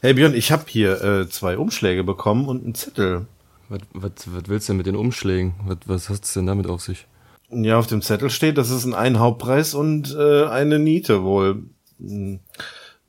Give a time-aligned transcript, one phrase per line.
[0.00, 3.26] Hey Björn, ich habe hier äh, zwei Umschläge bekommen und einen Zettel.
[3.68, 5.54] Was, was, was willst du denn mit den Umschlägen?
[5.66, 7.06] Was, was hat es denn damit auf sich?
[7.50, 11.64] Ja, auf dem Zettel steht, das ist ein Einhauptpreis und äh, eine Niete wohl.
[11.98, 12.40] Hm.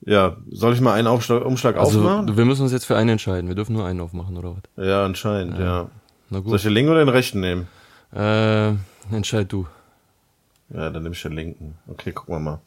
[0.02, 2.38] Ja, soll ich mal einen Aufschlag, Umschlag Also, aufmachen?
[2.38, 3.50] wir müssen uns jetzt für einen entscheiden.
[3.50, 4.86] Wir dürfen nur einen aufmachen, oder was?
[4.86, 5.90] Ja, anscheinend, ja.
[6.30, 6.56] Na Soll gut.
[6.56, 7.68] ich den linken oder den rechten nehmen?
[8.16, 8.70] Äh,
[9.14, 9.68] entscheid du.
[10.74, 11.76] Ja, dann nehme ich den linken.
[11.88, 12.62] Okay, gucken wir mal.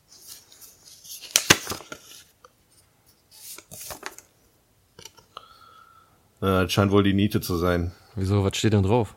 [6.43, 7.93] Das scheint wohl die Niete zu sein.
[8.17, 9.15] Wieso, was steht denn drauf?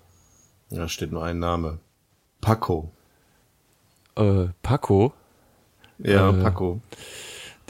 [0.69, 1.79] Da steht nur ein Name.
[2.39, 2.91] Paco.
[4.15, 5.11] Äh, Paco?
[5.97, 6.81] Ja, Äh, Paco.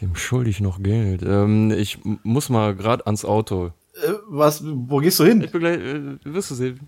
[0.02, 1.22] Dem schulde ich noch Geld.
[1.24, 3.68] Ähm, ich muss mal gerade ans Auto.
[3.94, 5.42] Äh, was, wo gehst du hin?
[5.42, 6.82] Ich bin gleich, äh, wirst du sehen.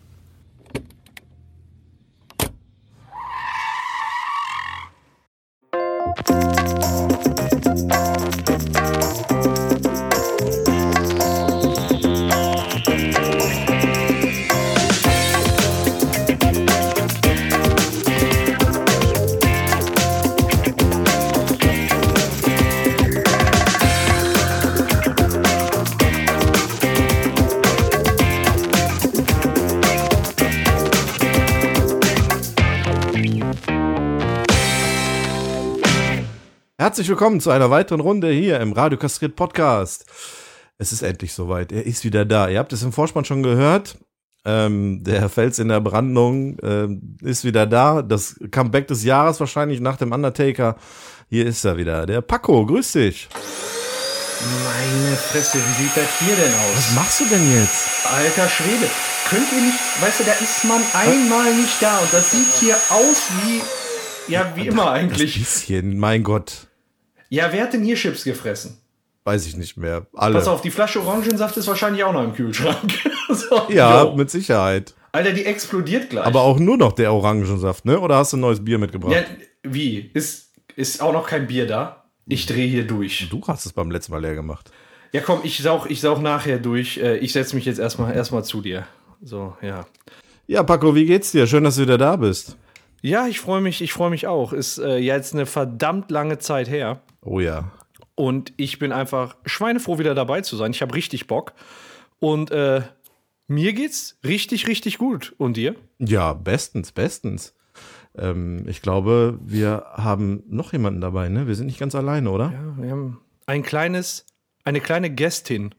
[36.87, 40.05] Herzlich willkommen zu einer weiteren Runde hier im Radio Kastriert Podcast.
[40.77, 41.73] Es ist endlich soweit.
[41.73, 42.47] Er ist wieder da.
[42.47, 43.97] Ihr habt es im Vorspann schon gehört.
[44.45, 48.01] Ähm, der Fels in der Brandung ähm, ist wieder da.
[48.01, 50.77] Das Comeback des Jahres wahrscheinlich nach dem Undertaker.
[51.29, 52.05] Hier ist er wieder.
[52.05, 53.27] Der Paco, grüß dich.
[54.63, 56.77] Meine Fresse, wie sieht das hier denn aus?
[56.77, 57.85] Was machst du denn jetzt?
[58.05, 58.89] Alter Schwede,
[59.29, 62.77] könnt ihr nicht, weißt du, da ist man einmal nicht da und das sieht hier
[62.89, 65.37] aus wie, ja, wie immer eigentlich.
[65.37, 66.67] bisschen, mein Gott.
[67.29, 68.77] Ja, wer hat denn hier Chips gefressen?
[69.23, 70.07] Weiß ich nicht mehr.
[70.13, 70.35] Alle.
[70.35, 72.93] Pass auf, die Flasche Orangensaft ist wahrscheinlich auch noch im Kühlschrank.
[73.29, 74.15] so, Ja, jo.
[74.15, 74.93] mit Sicherheit.
[75.11, 76.25] Alter, die explodiert gleich.
[76.25, 77.99] Aber auch nur noch der Orangensaft, ne?
[77.99, 79.13] Oder hast du ein neues Bier mitgebracht?
[79.13, 79.23] Ja,
[79.63, 80.11] wie?
[80.13, 82.05] Ist, ist auch noch kein Bier da?
[82.27, 83.27] Ich drehe hier durch.
[83.29, 84.71] Du hast es beim letzten Mal leer gemacht.
[85.13, 86.97] Ja, komm, ich saug, ich saug nachher durch.
[86.97, 88.85] Äh, Ich setze mich jetzt erstmal erstmal zu dir.
[89.21, 89.85] So, ja.
[90.45, 91.47] Ja, Paco, wie geht's dir?
[91.47, 92.55] Schön, dass du wieder da bist.
[93.07, 94.51] Ja, ich freue mich, ich freue mich auch.
[94.51, 97.01] Ist äh, jetzt eine verdammt lange Zeit her.
[97.21, 97.71] Oh ja.
[98.15, 100.71] Und ich bin einfach schweinefroh, wieder dabei zu sein.
[100.71, 101.53] Ich habe richtig Bock.
[102.19, 102.81] Und äh,
[103.47, 105.33] mir geht's richtig, richtig gut.
[105.37, 105.75] Und dir?
[105.99, 107.55] Ja, bestens, bestens.
[108.13, 111.47] Ähm, ich glaube, wir haben noch jemanden dabei, ne?
[111.47, 112.51] Wir sind nicht ganz alleine, oder?
[112.51, 114.25] Ja, wir haben ein kleines,
[114.65, 115.73] eine kleine Gästin.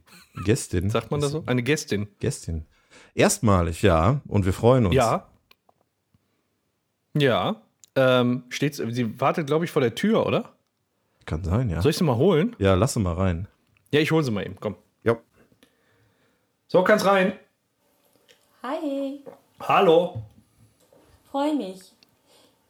[0.47, 0.89] Gästin.
[0.89, 1.43] Sagt man das so?
[1.45, 2.09] Eine Gästin.
[2.21, 2.65] Gästin.
[3.15, 4.22] Erstmalig, ja.
[4.27, 4.95] Und wir freuen uns.
[4.95, 5.28] Ja.
[7.15, 7.57] Ja.
[7.97, 10.53] Ähm, steht, sie wartet, glaube ich, vor der Tür, oder?
[11.27, 11.83] Kann sein, ja.
[11.83, 12.55] Soll ich sie mal holen?
[12.59, 13.49] Ja, lass sie mal rein.
[13.91, 14.57] Ja, ich hole sie mal eben.
[14.61, 14.77] Komm.
[15.03, 15.17] Ja.
[16.67, 17.33] So, kannst rein.
[18.63, 19.25] Hi,
[19.61, 20.23] Hallo.
[21.31, 21.93] freue mich.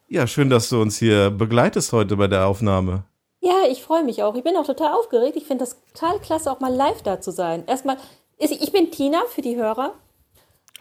[0.08, 3.04] Ja, schön, dass du uns hier begleitest heute bei der Aufnahme.
[3.40, 4.34] Ja, ich freue mich auch.
[4.34, 5.36] Ich bin auch total aufgeregt.
[5.36, 7.64] Ich finde das total klasse, auch mal live da zu sein.
[7.66, 7.96] Erstmal,
[8.38, 9.94] ich ich bin Tina für die Hörer.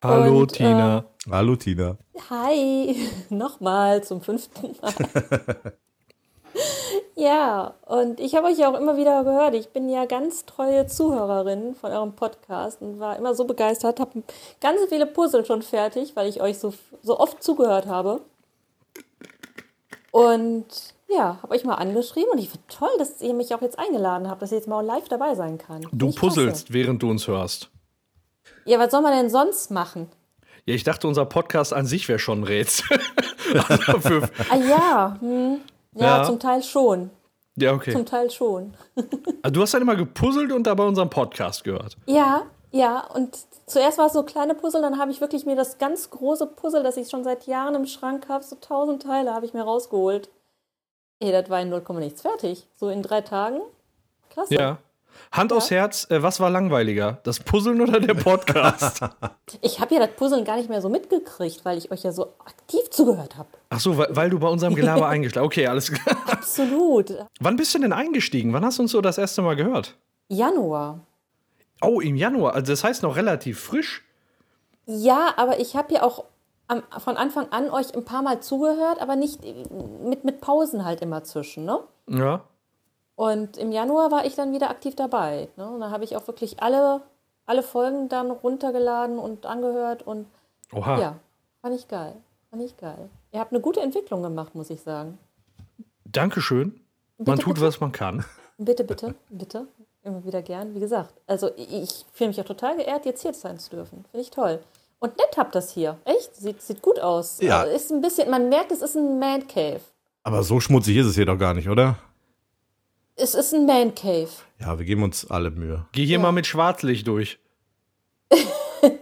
[0.03, 1.05] Hallo, Und, Tina.
[1.29, 1.97] Hallo, Tina.
[2.29, 2.95] Hi,
[3.29, 4.93] nochmal zum fünften Mal.
[7.15, 9.55] ja, und ich habe euch ja auch immer wieder gehört.
[9.55, 14.21] Ich bin ja ganz treue Zuhörerin von eurem Podcast und war immer so begeistert, habe
[14.61, 18.21] ganz viele Puzzle schon fertig, weil ich euch so, so oft zugehört habe.
[20.11, 20.65] Und
[21.09, 24.29] ja, habe euch mal angeschrieben und ich finde toll, dass ihr mich auch jetzt eingeladen
[24.29, 25.87] habt, dass ich jetzt mal live dabei sein kann.
[25.91, 26.35] Du ich klasse.
[26.35, 27.71] puzzelst, während du uns hörst.
[28.67, 30.09] Ja, was soll man denn sonst machen?
[30.65, 32.99] Ja, ich dachte, unser Podcast an sich wäre schon ein Rätsel.
[33.87, 35.61] also Ah ja, hm.
[35.95, 36.23] ja, Ja.
[36.23, 37.09] zum Teil schon.
[37.55, 37.93] ja, okay.
[37.93, 38.73] Zum Teil schon.
[39.41, 41.95] Also du hast dann immer gepuzzelt und dabei unseren Podcast gehört.
[42.05, 45.77] Ja, ja, und zuerst war es so kleine Puzzle, dann habe ich wirklich mir das
[45.77, 49.45] ganz große Puzzle, das ich schon seit Jahren im Schrank habe, so tausend Teile habe
[49.45, 50.29] ich mir rausgeholt.
[51.19, 52.67] Ey, das war in 0, nichts fertig.
[52.75, 53.61] So in drei Tagen.
[54.29, 54.53] Klasse.
[54.53, 54.77] Ja.
[55.31, 57.19] Hand aufs Herz, äh, was war langweiliger?
[57.23, 59.01] Das Puzzeln oder der Podcast?
[59.61, 62.33] Ich habe ja das Puzzeln gar nicht mehr so mitgekriegt, weil ich euch ja so
[62.45, 63.47] aktiv zugehört habe.
[63.69, 66.17] Ach so, weil, weil du bei unserem Gelaber eingeschlagen Okay, alles klar.
[66.27, 67.13] Absolut.
[67.39, 68.51] Wann bist du denn eingestiegen?
[68.53, 69.95] Wann hast du uns so das erste Mal gehört?
[70.27, 70.99] Januar.
[71.81, 72.55] Oh, im Januar.
[72.55, 74.03] Also das heißt noch relativ frisch.
[74.85, 76.25] Ja, aber ich habe ja auch
[76.67, 79.41] am, von Anfang an euch ein paar Mal zugehört, aber nicht
[80.03, 81.79] mit, mit Pausen halt immer zwischen, ne?
[82.09, 82.43] Ja.
[83.17, 85.49] Und im Januar war ich dann wieder aktiv dabei.
[85.57, 85.67] Ne?
[85.67, 87.01] Und da habe ich auch wirklich alle,
[87.47, 90.27] alle Folgen dann runtergeladen und angehört und
[90.71, 90.99] Oha.
[90.99, 91.15] ja,
[91.63, 92.13] fand ich geil.
[92.51, 93.09] Fand ich geil.
[93.31, 95.17] Ihr habt eine gute Entwicklung gemacht, muss ich sagen.
[96.05, 96.79] Dankeschön.
[97.17, 97.65] Man Bitte, tut, bitte?
[97.65, 98.23] was man kann.
[98.59, 99.67] Bitte, bitte, bitte.
[100.03, 100.75] immer wieder gern.
[100.75, 104.05] Wie gesagt, also ich, ich fühle mich auch total geehrt, jetzt hier sein zu dürfen.
[104.11, 104.59] Finde ich toll.
[104.99, 105.97] Und nett habt das hier.
[106.05, 106.35] Echt?
[106.35, 107.39] Sieht, sieht gut aus.
[107.41, 107.61] Ja.
[107.61, 109.81] Also Ist ein bisschen, man merkt, es ist ein Man Cave.
[110.23, 111.97] Aber so schmutzig ist es hier doch gar nicht, oder?
[113.17, 114.29] Es ist ein Man Cave.
[114.59, 115.85] Ja, wir geben uns alle Mühe.
[115.91, 116.21] Geh hier Ja.
[116.21, 117.39] mal mit Schwarzlicht durch.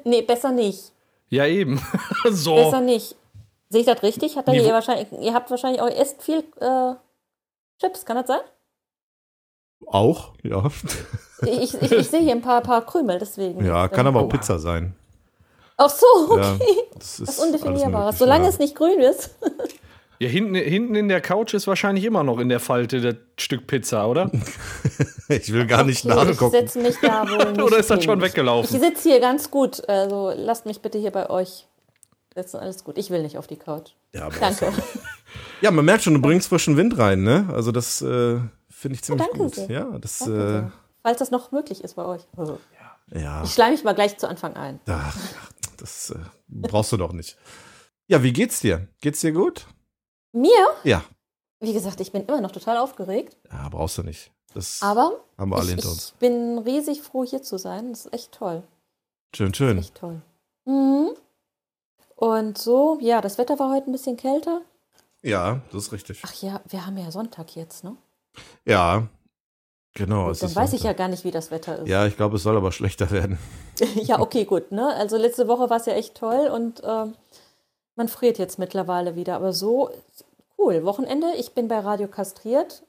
[0.06, 0.94] Nee, besser nicht.
[1.30, 1.82] Ja, eben.
[2.32, 2.56] so.
[2.56, 3.16] Besser nicht.
[3.70, 4.38] Sehe ich das richtig?
[4.38, 6.94] Hat Niveau- ihr wahrscheinlich, ihr habt wahrscheinlich auch esst viel äh,
[7.82, 8.40] Chips, kann das sein?
[9.88, 10.64] Auch, ja.
[11.46, 13.66] Ich, ich, ich sehe hier ein paar, paar Krümel, deswegen.
[13.66, 14.30] Ja, kann aber auch Oh.
[14.30, 14.96] Pizza sein.
[15.78, 16.40] Ach so, okay.
[16.42, 16.58] Ja,
[16.94, 18.18] das ist Das alles Undefinierbares.
[18.18, 18.50] Solange ja.
[18.50, 19.36] es nicht grün ist.
[20.20, 23.68] Ja, hinten, hinten in der Couch ist wahrscheinlich immer noch in der Falte das Stück
[23.68, 24.32] Pizza, oder?
[25.28, 26.52] Ich will gar nicht Okay, ich nachgucken.
[26.52, 28.80] setze mich da wohl nicht Oder ist das schon Ich weggelaufen?
[28.80, 29.88] sitze hier ganz gut.
[29.90, 31.68] Also lasst mich bitte hier bei euch
[32.36, 32.58] sitzen.
[32.58, 33.00] Alles gut.
[33.00, 33.94] Ich will nicht auf die Couch.
[34.14, 34.72] Ja, aber Danke.
[35.62, 37.50] Ja, man merkt schon, du bringst frischen Wind rein, ne?
[37.52, 38.40] Also das äh,
[38.70, 39.56] finde ich ziemlich danke gut.
[39.56, 39.68] sehr.
[39.72, 40.80] Ja, das Danke äh.
[41.02, 42.22] Falls das noch möglich ist bei euch.
[43.14, 44.80] ja, Ich schleim mich mal gleich zu Anfang ein.
[44.88, 45.18] ach,
[45.78, 47.36] das äh, brauchst du doch nicht.
[48.08, 48.88] Ja, wie geht's dir?
[49.02, 49.66] Geht's dir gut?
[50.36, 51.02] Mir, Ja.
[51.62, 53.38] wie gesagt, ich bin immer noch total aufgeregt.
[53.52, 54.32] Ja, brauchst du nicht.
[54.54, 56.12] Das Aber haben wir alle ich, hinter uns.
[56.14, 57.90] ich bin riesig froh, hier zu sein.
[57.92, 58.64] Das ist echt toll.
[59.36, 59.78] Schön, schön.
[59.78, 60.22] Echt toll.
[60.66, 61.10] Mhm.
[62.16, 64.62] Und so, ja, das Wetter war heute ein bisschen kälter.
[65.22, 66.22] Ja, das ist richtig.
[66.26, 67.96] Ach ja, wir haben ja Sonntag jetzt, ne?
[68.66, 69.08] Ja,
[69.94, 70.28] genau.
[70.28, 71.88] Gut, dann weiß ich ja gar nicht, wie das Wetter ist.
[71.88, 73.38] Ja, ich glaube, es soll aber schlechter werden.
[73.96, 74.72] Ja, okay, gut.
[74.72, 74.88] Ne?
[74.96, 77.14] Also letzte Woche war es ja echt toll und ähm,
[77.96, 79.36] man friert jetzt mittlerweile wieder.
[79.36, 79.90] Aber so
[80.58, 80.84] cool.
[80.84, 82.84] Wochenende, ich bin bei Radio kastriert.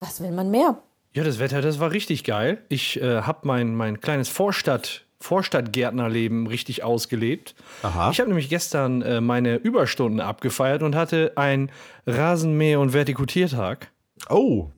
[0.00, 0.82] Was will man mehr?
[1.14, 2.64] Ja, das Wetter, das war richtig geil.
[2.68, 7.54] Ich äh, habe mein, mein kleines Vorstadt, Vorstadtgärtnerleben richtig ausgelebt.
[7.82, 8.10] Aha.
[8.10, 11.70] Ich habe nämlich gestern äh, meine Überstunden abgefeiert und hatte einen
[12.06, 13.92] Rasenmäher- und Vertikutiertag.
[14.30, 14.70] Oh,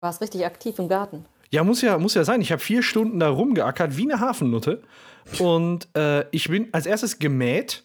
[0.00, 1.24] War es richtig aktiv im Garten?
[1.50, 2.40] Ja, muss ja, muss ja sein.
[2.40, 4.82] Ich habe vier Stunden da rumgeackert wie eine Hafennutte.
[5.38, 7.84] Und äh, ich bin als erstes gemäht.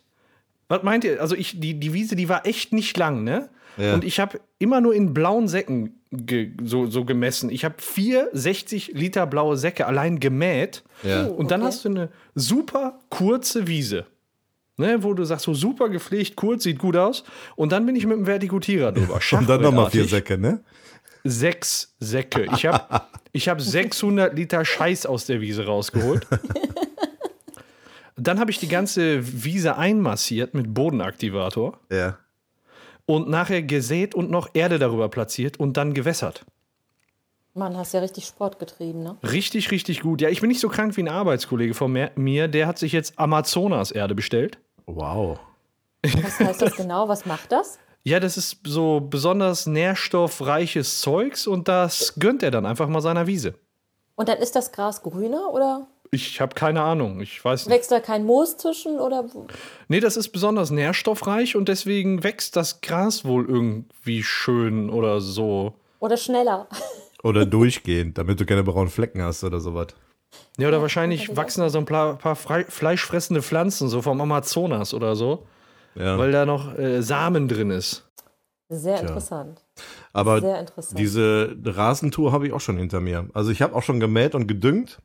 [0.74, 1.22] Was meint ihr?
[1.22, 3.50] Also ich, die, die Wiese, die war echt nicht lang, ne?
[3.78, 3.94] Ja.
[3.94, 7.52] Und ich habe immer nur in blauen Säcken ge, so, so gemessen.
[7.52, 10.84] Ich habe vier 60 Liter blaue Säcke allein gemäht.
[11.04, 11.26] ja.
[11.28, 11.68] Und dann Okay.
[11.68, 14.08] hast du eine super kurze Wiese.
[14.78, 17.24] Ne, wo du sagst, so super gepflegt, kurz, sieht gut aus.
[17.56, 19.20] Und dann bin ich mit dem Vertikutierer drüber.
[19.38, 20.08] Und dann nochmal vier.
[20.08, 20.62] Säcke, ne?
[21.24, 22.48] Sechs Säcke.
[22.56, 26.26] Ich habe ich hab 600 Liter Scheiß aus der Wiese rausgeholt.
[28.16, 32.18] Dann habe ich die ganze Wiese einmassiert mit Bodenaktivator Ja.
[33.06, 36.46] und nachher gesät und noch Erde darüber platziert und dann gewässert.
[37.56, 39.18] Mann, hast ja richtig Sport getrieben, ne?
[39.24, 40.22] Richtig, richtig gut.
[40.22, 42.48] Ja, ich bin nicht so krank wie ein Arbeitskollege von mir- mir.
[42.48, 44.58] Der hat sich jetzt Amazonas-Erde bestellt.
[44.88, 45.40] Wow.
[46.04, 47.08] Was heißt das genau?
[47.08, 47.78] Was macht das?
[48.04, 53.28] Ja, das ist so besonders nährstoffreiches Zeugs und das gönnt er dann einfach mal seiner
[53.28, 53.54] Wiese.
[54.16, 57.20] Und dann ist das Gras grüner oder Ich habe keine Ahnung.
[57.22, 57.76] Ich weiß nicht.
[57.76, 59.26] wächst da kein Moos zwischen oder
[59.88, 65.74] Nee, das ist besonders nährstoffreich und deswegen wächst das Gras wohl irgendwie schön oder so.
[66.00, 66.68] oder schneller?
[67.24, 69.88] Oder durchgehend, damit du keine braunen Flecken hast oder sowas.
[70.58, 74.20] Ja, oder kann wahrscheinlich ich wachsen da so ein paar, paar fleischfressende Pflanzen, so vom
[74.20, 75.46] Amazonas oder so,
[75.96, 76.18] Ja.
[76.18, 78.06] weil da noch äh, Samen drin ist.
[78.68, 79.08] Sehr Tja.
[79.08, 79.64] interessant.
[80.12, 81.00] Aber Sehr interessant.
[81.00, 83.30] diese Rasentour habe ich auch schon hinter mir.
[83.34, 84.98] Also ich habe auch schon gemäht und gedüngt.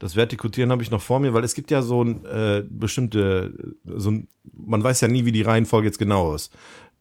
[0.00, 3.74] Das Vertikutieren habe ich noch vor mir, weil es gibt ja so ein äh, bestimmte,
[3.84, 6.52] so ein, man weiß ja nie, wie die Reihenfolge jetzt genau ist.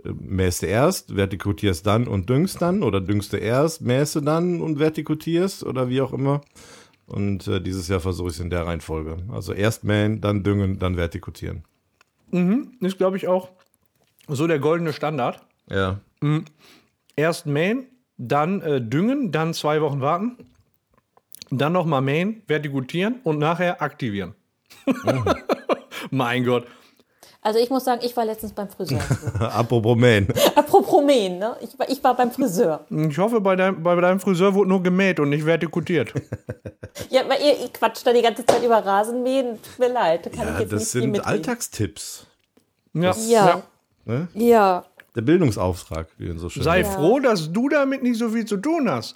[0.03, 4.21] Äh, Mähst du erst, vertikutierst dann und düngst dann oder düngst du erst, mähst du
[4.21, 6.41] dann und vertikutierst oder wie auch immer.
[7.05, 9.17] Und äh, dieses Jahr versuche ich es in der Reihenfolge.
[9.31, 11.63] Also erst mähen, dann düngen, dann vertikutieren.
[12.31, 13.49] Mhm, ist, glaube ich, auch
[14.27, 15.41] so der goldene Standard.
[15.69, 16.01] Ja.
[17.15, 20.37] Erst mähen, dann äh, düngen, dann zwei Wochen warten,
[21.51, 24.35] dann nochmal mähen, vertikutieren und nachher aktivieren.
[26.11, 26.65] mein Gott.
[27.41, 28.99] Also ich muss sagen, ich war letztens beim Friseur.
[29.39, 30.27] Apropos mähen.
[30.55, 31.55] Apropos Mähen, ne?
[31.61, 32.85] Ich war, ich war beim Friseur.
[32.89, 36.13] Ich hoffe, bei deinem, bei deinem Friseur wurde nur gemäht und nicht vertikutiert.
[37.09, 39.57] Ja, weil ihr, ihr quatscht da die ganze Zeit über Rasenmähen.
[39.61, 41.25] Tut mir leid, da kann ich Ja, jetzt das sind.
[41.25, 42.27] Alltagstipps.
[42.93, 43.15] Ja.
[43.27, 43.63] Ja.
[44.05, 44.27] Ne?
[44.33, 44.85] Ja.
[45.15, 46.95] Der Bildungsauftrag, wie man so schön Sei sagt.
[46.95, 49.15] froh, dass du damit nicht so viel zu tun hast.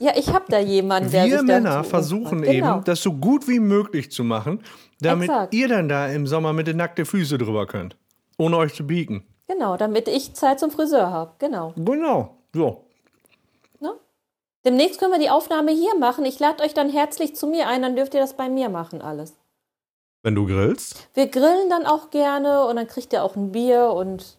[0.00, 2.42] Ja, ich habe da jemanden, der Wir Männer versuchen.
[2.42, 2.76] Genau.
[2.76, 4.62] eben, das so gut wie möglich zu machen,
[5.00, 5.54] damit Exakt.
[5.54, 7.96] ihr dann da im Sommer mit den nackten Füßen drüber könnt.
[8.36, 9.24] Ohne euch zu biegen.
[9.46, 11.32] Genau, damit ich Zeit zum Friseur habe.
[11.38, 11.72] Genau.
[11.76, 12.38] Genau.
[12.52, 12.86] So.
[13.80, 13.92] Ne?
[14.64, 16.24] Demnächst können wir die Aufnahme hier machen.
[16.24, 19.00] Ich lade euch dann herzlich zu mir ein, dann dürft ihr das bei mir machen
[19.00, 19.34] alles.
[20.24, 23.90] Wenn du grillst, Wir grillen dann auch gerne und dann kriegt ihr auch ein Bier
[23.94, 24.38] und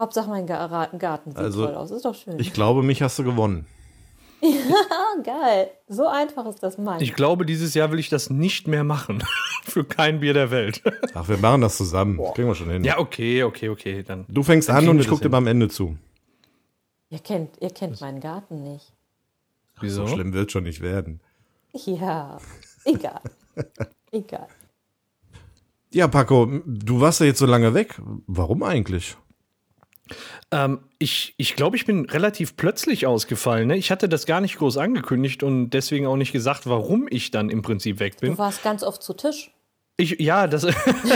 [0.00, 1.90] Hauptsache mein Gar- Garten sieht Also, toll aus.
[1.92, 2.38] Ist doch schön.
[2.40, 3.66] ich glaube, mich hast du gewonnen.
[4.42, 5.70] Ah, geil.
[5.88, 7.00] So einfach ist das mein.
[7.00, 9.22] Ich glaube, dieses Jahr will ich das nicht mehr machen.
[9.62, 10.82] Für kein Bier der Welt.
[11.14, 12.18] Ach, wir machen das zusammen.
[12.18, 12.84] Das kriegen wir schon hin.
[12.84, 14.02] ja, okay, okay, okay.
[14.02, 14.24] Dann.
[14.28, 15.96] Du fängst Dann an und ich gucke dir beim Ende zu.
[17.08, 18.92] Ihr kennt, ihr kennt meinen Garten nicht.
[19.80, 20.06] Wieso?
[20.06, 21.20] So schlimm wird schon nicht werden.
[21.72, 22.38] Ja,
[22.84, 23.20] egal.
[24.10, 24.48] egal.
[25.92, 28.00] Ja, Paco, du warst ja jetzt so lange weg.
[28.26, 29.16] Warum eigentlich?
[30.50, 33.68] Ähm, ich ich glaube, ich bin relativ plötzlich ausgefallen.
[33.68, 33.76] Ne?
[33.76, 37.50] Ich hatte das gar nicht groß angekündigt und deswegen auch nicht gesagt, warum ich dann
[37.50, 38.32] im Prinzip weg bin.
[38.32, 39.50] Du warst ganz oft zu Tisch.
[39.98, 40.66] Ich, ja, das,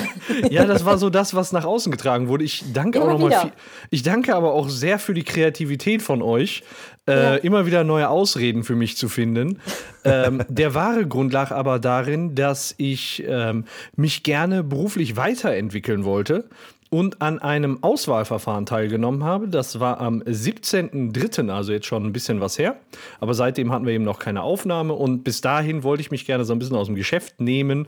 [0.51, 2.45] ja, das war so das, was nach außen getragen wurde.
[2.45, 3.53] Ich danke Immer auch nochmal.
[3.91, 6.63] Ich danke aber auch sehr für die Kreativität von euch,
[7.07, 7.35] äh, Ja.
[7.37, 9.61] immer wieder neue Ausreden für mich zu finden.
[10.05, 13.67] ähm, der wahre Grund lag aber darin, dass ich ähm,
[13.97, 16.49] mich gerne beruflich weiterentwickeln wollte
[16.91, 19.49] und an einem Auswahlverfahren teilgenommen habe.
[19.49, 22.77] Das war am 17.03., also jetzt schon ein bisschen was her.
[23.21, 26.45] Aber seitdem hatten wir eben noch keine Aufnahme und bis dahin wollte ich mich gerne
[26.45, 27.87] so ein bisschen aus dem Geschäft nehmen,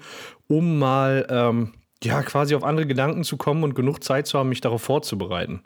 [0.49, 4.49] um mal ähm, ja quasi auf andere Gedanken zu kommen und genug Zeit zu haben,
[4.49, 5.63] mich darauf vorzubereiten.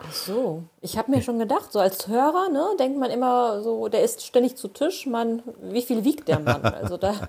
[0.00, 0.64] Ach so.
[0.80, 4.24] Ich habe mir schon gedacht, so als Hörer, ne, denkt man immer so, der ist
[4.24, 6.62] ständig zu Tisch, man, wie viel wiegt der Mann?
[6.62, 7.10] Also da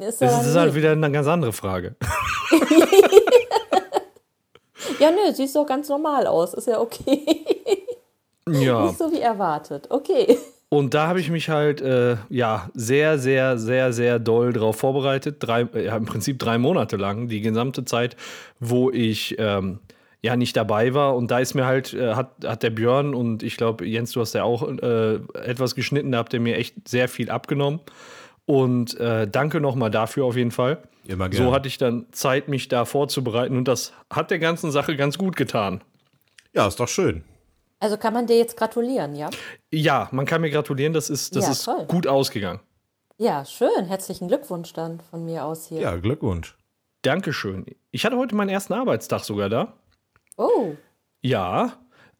[0.00, 0.28] ist er.
[0.28, 1.96] Das ist halt wieder eine ganz andere Frage.
[4.98, 6.54] Ja, nö, siehst doch ganz normal aus.
[6.54, 7.24] Ist ja okay.
[8.48, 8.86] Ja.
[8.86, 9.88] Nicht so wie erwartet.
[9.90, 10.38] Okay.
[10.68, 15.36] Und da habe ich mich halt äh, ja sehr, sehr, sehr, sehr doll drauf vorbereitet.
[15.40, 18.16] Drei, äh, ja, im Prinzip drei Monate lang, die gesamte Zeit,
[18.60, 19.80] wo ich ähm,
[20.22, 21.16] ja nicht dabei war.
[21.16, 24.20] Und da ist mir halt, äh, hat, hat der Björn und ich glaube, Jens, du
[24.20, 27.80] hast ja auch äh, etwas geschnitten, da habt ihr mir echt sehr viel abgenommen.
[28.44, 30.78] Und äh, danke nochmal dafür auf jeden Fall.
[31.06, 31.46] Immer gerne.
[31.46, 35.18] So hatte ich dann Zeit, mich da vorzubereiten und das hat der ganzen Sache ganz
[35.18, 35.82] gut getan.
[36.52, 37.24] Ja, ist doch schön.
[37.78, 39.28] Also kann man dir jetzt gratulieren, ja?
[39.70, 41.84] Ja, man kann mir gratulieren, das ist, das Ja, ist toll.
[41.86, 42.60] gut ausgegangen.
[43.18, 43.84] Ja, schön.
[43.86, 45.80] Herzlichen Glückwunsch dann von mir aus hier.
[45.80, 46.56] Ja, Glückwunsch.
[47.02, 47.66] Dankeschön.
[47.90, 49.74] Ich hatte heute meinen ersten Arbeitstag sogar da.
[50.36, 50.74] Oh,
[51.22, 51.72] Ja.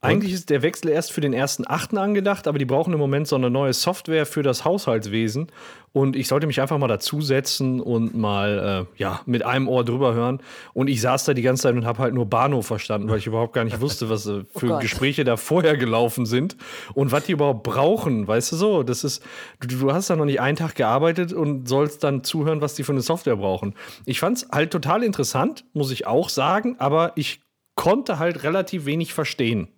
[0.02, 1.96] Eigentlich ist der Wechsel erst für den 1.8.
[1.96, 5.48] angedacht, aber die brauchen im Moment so eine neue Software für das Haushaltswesen.
[5.92, 10.12] Und ich sollte mich einfach mal dazusetzen und mal äh, ja, mit einem Ohr drüber
[10.12, 10.40] hören.
[10.74, 13.26] Und ich saß da die ganze Zeit und habe halt nur Bahnhof verstanden, weil ich
[13.26, 14.82] überhaupt gar nicht wusste, was äh, für Gott.
[14.82, 16.56] Gespräche da vorher gelaufen sind
[16.92, 18.28] und was die überhaupt brauchen.
[18.28, 18.82] Weißt du so?
[18.82, 19.22] Das ist,
[19.60, 22.84] du, du hast da noch nicht einen Tag gearbeitet und sollst dann zuhören, was die
[22.84, 23.74] für eine Software brauchen.
[24.04, 27.40] Ich fand es halt total interessant, muss ich auch sagen, aber ich
[27.74, 29.68] konnte halt relativ wenig verstehen.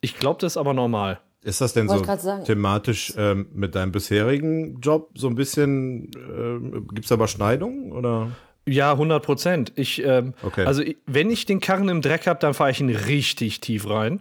[0.00, 1.20] Ich glaube, das ist aber normal.
[1.42, 6.88] Ist das denn Wollte so thematisch ähm, mit deinem bisherigen Job so ein bisschen, ähm,
[6.88, 8.30] gibt es da Überschneidungen oder?
[8.68, 9.72] Ja, 100 Prozent.
[9.76, 10.64] Ich, ähm, Okay.
[10.66, 13.88] Also, ich- wenn ich den Karren im Dreck habe, dann fahre ich ihn richtig tief
[13.88, 14.20] rein.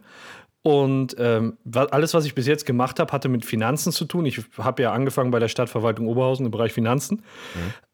[0.66, 1.58] Und ähm,
[1.92, 4.26] alles, was ich bis jetzt gemacht habe, hatte mit Finanzen zu tun.
[4.26, 7.22] Ich habe ja angefangen bei der Stadtverwaltung Oberhausen im Bereich Finanzen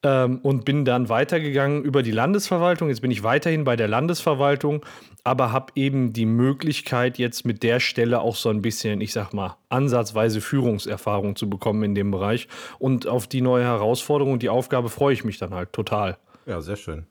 [0.04, 2.88] ähm, und bin dann weitergegangen über die Landesverwaltung.
[2.88, 4.86] Jetzt bin ich weiterhin bei der Landesverwaltung,
[5.26, 9.34] aber habe eben die Möglichkeit, jetzt mit der Stelle auch so ein bisschen, ich sag
[9.34, 12.48] mal, ansatzweise Führungserfahrung zu bekommen in dem Bereich.
[12.80, 16.18] Und auf die neue Herausforderung und die Aufgabe freue ich mich dann halt total.
[16.46, 17.06] Ja, sehr schön.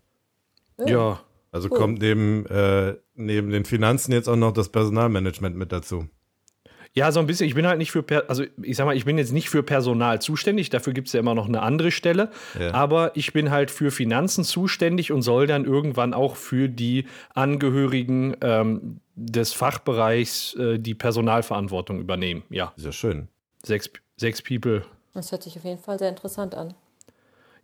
[0.87, 1.21] Ja.
[1.52, 6.09] Also kommt neben, äh, neben den Finanzen jetzt auch noch das Personalmanagement mit dazu.
[6.92, 7.47] Ja, so ein bisschen.
[7.47, 9.62] Ich bin halt nicht für, per also ich sag mal, ich bin jetzt nicht für
[9.62, 10.71] Personal zuständig.
[10.71, 12.30] Dafür gibt es ja immer noch eine andere Stelle.
[12.59, 12.75] Ja.
[12.75, 18.37] Aber ich bin halt für Finanzen zuständig und soll dann irgendwann auch für die Angehörigen
[18.40, 22.42] ähm, des Fachbereichs äh, die Personalverantwortung übernehmen.
[22.50, 23.28] Ja, Ist ja schön.
[23.64, 24.85] sechs, sechs People.
[25.14, 26.75] das hört sich auf jeden Fall sehr interessant an.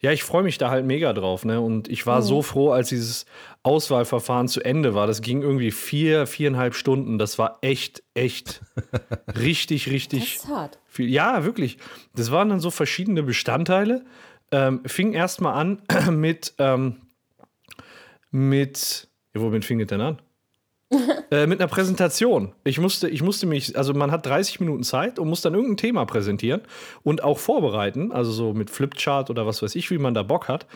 [0.01, 1.61] Ja, ich freue mich da halt mega drauf, ne?
[1.61, 3.25] Und ich war so froh, als dieses
[3.63, 5.07] Auswahlverfahren zu Ende war.
[5.07, 7.19] Das ging irgendwie vier, viereinhalb Stunden.
[7.19, 8.61] Das war echt, echt
[9.39, 10.79] richtig, Das richtig ist hart.
[10.87, 11.09] viel.
[11.09, 11.79] Ja, wirklich.
[12.15, 14.05] Das waren dann so verschiedene Bestandteile.
[14.53, 16.97] Ähm, fing erstmal an mit, ähm,
[18.31, 20.19] mit, ja, womit fing es denn an?
[21.31, 22.53] äh, mit einer Präsentation.
[22.65, 25.77] Ich musste, ich musste mich, also man hat 30 Minuten Zeit und muss dann irgendein
[25.77, 26.63] Thema präsentieren
[27.03, 30.49] und auch vorbereiten, also so mit Flipchart oder was weiß ich, wie man da Bock
[30.49, 30.67] hat.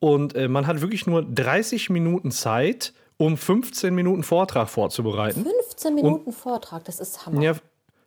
[0.00, 5.44] Und äh, man hat wirklich nur 30 Minuten Zeit, um 15 Minuten Vortrag vorzubereiten.
[5.44, 7.42] 15 Minuten Vortrag, das ist Hammer.
[7.42, 7.54] Ja,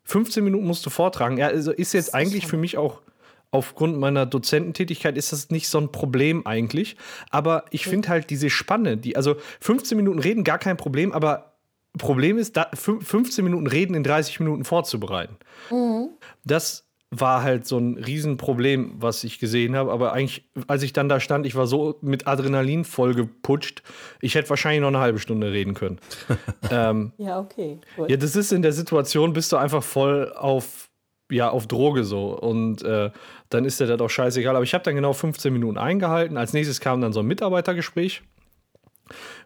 [0.05, 1.38] 15 Minuten musst du vortragen.
[1.38, 3.01] Ja, also ist jetzt eigentlich für mich auch
[3.51, 6.96] aufgrund meiner Dozententätigkeit ist das nicht so ein Problem eigentlich.
[7.29, 11.48] Aber ich finde halt diese Spanne, die, also 15 Minuten reden, gar kein Problem, aber
[11.98, 15.36] Problem ist, da, fün- 15 Minuten reden in 30 Minuten vorzubereiten.
[16.46, 19.91] Das war halt so ein Riesenproblem, was ich gesehen habe.
[19.91, 23.84] Aber eigentlich, als ich dann da stand, ich war so mit Adrenalin voll geputscht,
[24.22, 26.00] ich hätte wahrscheinlich noch eine halbe Stunde reden können.
[26.72, 27.79] ähm, Ja, okay.
[27.98, 28.10] Gut.
[28.10, 30.88] ja, das ist in der Situation, bist du einfach voll auf
[31.29, 32.38] ja, auf Droge so.
[32.38, 33.10] Und äh,
[33.51, 34.55] dann ist dir das auch scheißegal.
[34.55, 36.38] Aber ich habe dann genau 15 Minuten eingehalten.
[36.38, 38.24] Als nächstes kam dann so ein Mitarbeitergespräch.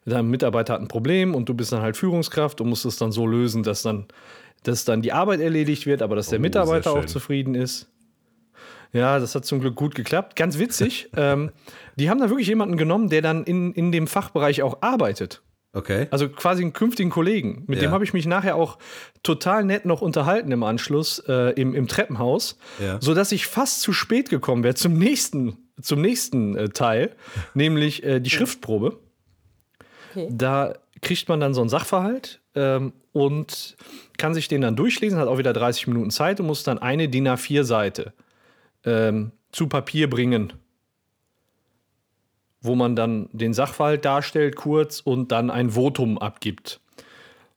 [0.06, 3.12] Dein Mitarbeiter hat ein Problem und du bist dann halt Führungskraft und musst es dann
[3.12, 4.06] so lösen, dass dann,
[4.64, 7.90] dass dann die Arbeit erledigt wird, aber dass der Oh, Mitarbeiter auch zufrieden ist.
[8.94, 10.36] Ja, das hat zum Glück gut geklappt.
[10.36, 11.10] Ganz witzig.
[11.18, 11.52] ähm,
[11.96, 15.42] die haben da wirklich jemanden genommen, der dann in, in dem Fachbereich auch arbeitet.
[15.76, 16.08] Okay.
[16.10, 17.64] Also quasi einen künftigen Kollegen.
[17.68, 17.88] Mit Ja.
[17.88, 18.78] dem habe ich mich nachher auch
[19.24, 22.98] total nett noch unterhalten im Anschluss äh, im, im Treppenhaus, Ja.
[23.02, 27.16] sodass ich fast zu spät gekommen wäre zum nächsten, zum nächsten äh, Teil,
[27.54, 28.98] nämlich äh, die Schriftprobe.
[30.16, 30.30] Okay.
[30.32, 33.76] Da kriegt man dann so einen Sachverhalt ähm, und
[34.18, 37.10] kann sich den dann durchlesen, hat auch wieder 30 Minuten Zeit und muss dann eine
[37.10, 38.14] DIN A4-Seite
[38.86, 40.54] ähm, zu Papier bringen,
[42.66, 46.80] wo man dann den Sachverhalt darstellt, kurz und dann ein Votum abgibt.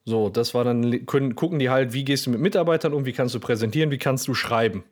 [0.04, 3.12] So, das war dann, können, gucken die halt, wie gehst du mit Mitarbeitern um, wie
[3.12, 4.84] kannst du präsentieren, wie kannst du schreiben.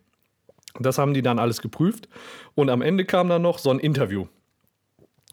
[0.78, 2.08] Das haben die dann alles geprüft
[2.54, 4.26] und am Ende kam dann noch so ein Interview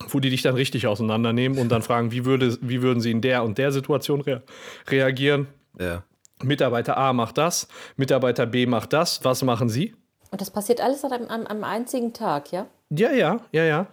[0.09, 3.21] wo die dich dann richtig auseinandernehmen und dann fragen, wie, würde, wie würden sie in
[3.21, 4.41] der und der Situation rea
[4.87, 5.47] reagieren.
[5.79, 6.03] Ja.
[6.41, 9.95] Mitarbeiter A macht das, Mitarbeiter B macht das, was machen sie?
[10.31, 12.65] Und das passiert alles an einem, an einem einzigen Tag, ja?
[12.89, 13.87] Ja, ja, ja, ja.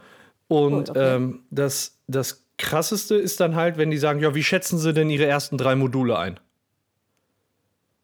[0.50, 1.14] Und Cool, okay.
[1.14, 5.08] ähm, das, das Krasseste ist dann halt, wenn die sagen, ja, wie schätzen sie denn
[5.08, 6.40] ihre ersten drei Module ein?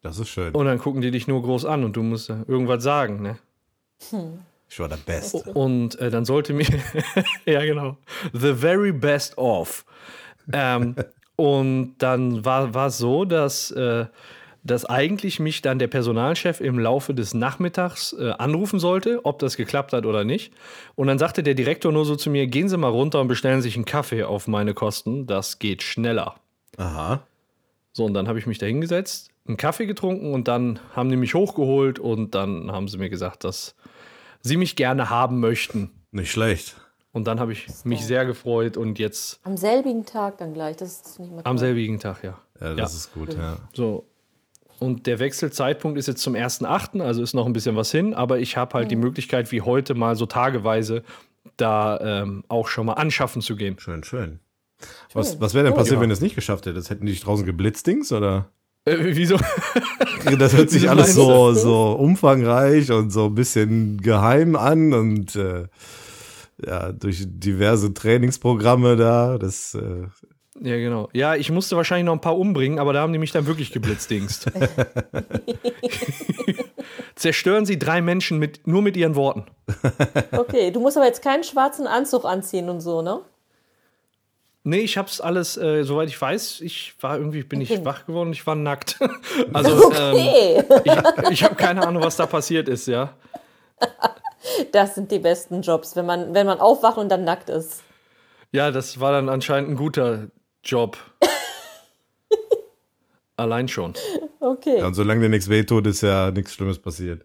[0.02, 0.54] Das ist schön.
[0.54, 3.38] Und dann gucken die dich nur groß an und du musst irgendwas sagen, ne?
[4.68, 5.38] Ich war der Beste.
[5.54, 6.68] Und äh, dann sollte mir,
[7.46, 7.96] ja genau,
[8.32, 9.84] the very best of.
[10.52, 10.94] Ähm,
[11.34, 14.06] und dann war es so, dass, äh,
[14.66, 19.56] dass eigentlich mich dann der Personalchef im Laufe des Nachmittags äh, anrufen sollte, ob das
[19.56, 20.52] geklappt hat oder nicht.
[20.94, 23.62] Und dann sagte der Direktor nur so zu mir, gehen Sie mal runter und bestellen
[23.62, 26.36] sich einen Kaffee auf meine Kosten, das geht schneller.
[26.76, 27.22] Aha.
[27.92, 31.16] So, und dann habe ich mich da hingesetzt, einen Kaffee getrunken und dann haben die
[31.16, 33.74] mich hochgeholt und dann haben sie mir gesagt, dass
[34.42, 35.90] sie mich gerne haben möchten.
[36.10, 36.76] Nicht schlecht.
[37.12, 40.76] Und dann habe ich mich sehr gefreut und jetzt Am selbigen Tag dann gleich.
[40.76, 42.38] Das ist nicht mehr am selbigen Tag, ja.
[42.60, 43.56] Ja, das ist gut, ja.
[43.72, 44.04] So.
[44.78, 48.38] Und der Wechselzeitpunkt ist jetzt zum 1.8., also ist noch ein bisschen was hin, aber
[48.38, 51.02] ich habe halt die Möglichkeit, wie heute mal so tageweise
[51.56, 53.78] da ähm, auch schon mal anschaffen zu gehen.
[53.78, 54.40] Schön, schön.
[55.14, 56.00] Was, was wäre denn passiert, Ja.
[56.02, 56.90] wenn du es nicht geschafft hättest?
[56.90, 58.50] Hätten die draußen geblitzt, Dings, oder?
[58.84, 59.36] Äh, wieso?
[60.38, 65.68] Das hört sich alles so, so umfangreich und so ein bisschen geheim an und äh,
[66.66, 70.08] ja, durch diverse Trainingsprogramme da, das äh,
[70.60, 71.08] ja, genau.
[71.12, 73.72] Ja, ich musste wahrscheinlich noch ein paar umbringen, aber da haben die mich dann wirklich
[73.72, 74.46] geblitzdingst.
[77.14, 79.46] Zerstören sie drei Menschen mit, nur mit ihren Worten.
[80.32, 83.20] Okay, du musst aber jetzt keinen schwarzen Anzug anziehen und so, ne?
[84.64, 88.32] Nee, ich hab's alles, äh, soweit ich weiß, ich war irgendwie, bin ich wach geworden,
[88.32, 88.98] ich war nackt.
[89.52, 93.14] Also, ähm, Okay, ich, ich habe keine Ahnung, was da passiert ist, ja.
[94.72, 97.84] das sind die besten Jobs, wenn man, wenn man aufwacht und dann nackt ist.
[98.50, 100.28] Ja, das war dann anscheinend ein guter
[100.66, 100.98] Job.
[103.36, 103.94] Allein schon.
[104.40, 104.78] Okay.
[104.78, 107.24] ja, und solange dir nichts wehtut, ist ja nichts Schlimmes passiert.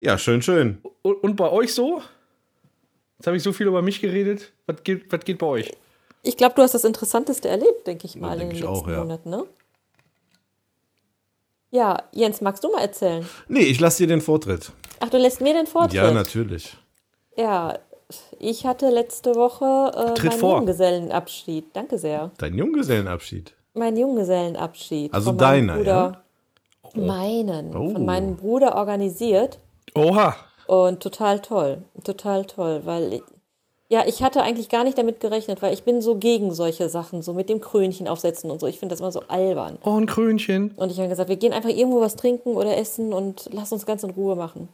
[0.00, 0.80] Ja, schön, schön.
[1.02, 2.02] Und, und bei euch so?
[3.18, 4.52] Jetzt habe ich so viel über mich geredet.
[4.66, 5.72] Was geht, was geht bei euch?
[6.22, 8.86] Ich glaube, du hast das Interessanteste erlebt, denke ich mal, denke in den ich auch,
[8.86, 8.98] letzten ja.
[8.98, 9.46] Monaten, ne?
[11.70, 13.28] Ja, Jens, magst du mal erzählen?
[13.48, 14.72] Nee, ich lasse dir den Vortritt.
[15.00, 15.94] Ach, du lässt mir den Vortritt?
[15.94, 16.76] Ja, natürlich.
[17.36, 17.78] Ja,
[18.38, 20.56] ich hatte letzte Woche äh, Tritt meinen vor.
[20.56, 21.66] Junggesellenabschied.
[21.74, 22.30] Danke sehr.
[22.38, 23.54] Dein Junggesellenabschied.
[23.74, 25.12] Mein Junggesellenabschied.
[25.12, 26.22] Also von meinem deiner, Bruder,
[26.94, 27.76] Meinen.
[27.76, 27.90] Oh.
[27.90, 29.58] Von meinem Bruder organisiert.
[29.94, 30.36] Oha.
[30.66, 31.82] Und total toll.
[32.04, 33.22] Total toll, weil ich,
[33.88, 37.22] ja, ich hatte eigentlich gar nicht damit gerechnet, weil ich bin so gegen solche Sachen,
[37.22, 38.66] so mit dem Krönchen aufsetzen und so.
[38.66, 39.78] Ich finde das immer so albern.
[39.82, 40.72] Oh, ein Krönchen.
[40.76, 43.86] Und ich habe gesagt, wir gehen einfach irgendwo was trinken oder essen und lass uns
[43.86, 44.68] ganz in Ruhe machen.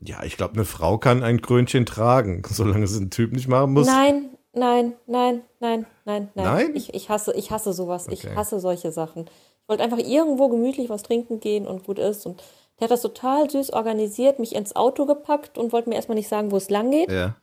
[0.00, 3.72] Ja, ich glaube, eine Frau kann ein Krönchen tragen, solange es ein Typ nicht machen
[3.72, 3.86] muss.
[3.86, 6.44] Nein, nein, nein, nein, nein, nein.
[6.44, 6.70] Nein?
[6.74, 8.06] Ich, ich, hasse, ich hasse sowas.
[8.06, 8.14] Okay.
[8.14, 9.26] Ich hasse solche Sachen.
[9.26, 12.26] Ich wollte einfach irgendwo gemütlich was trinken gehen und gut ist.
[12.26, 12.42] Und
[12.78, 16.28] der hat das total süß organisiert, mich ins Auto gepackt und wollte mir erstmal nicht
[16.28, 17.10] sagen, wo es lang geht.
[17.10, 17.36] Ja.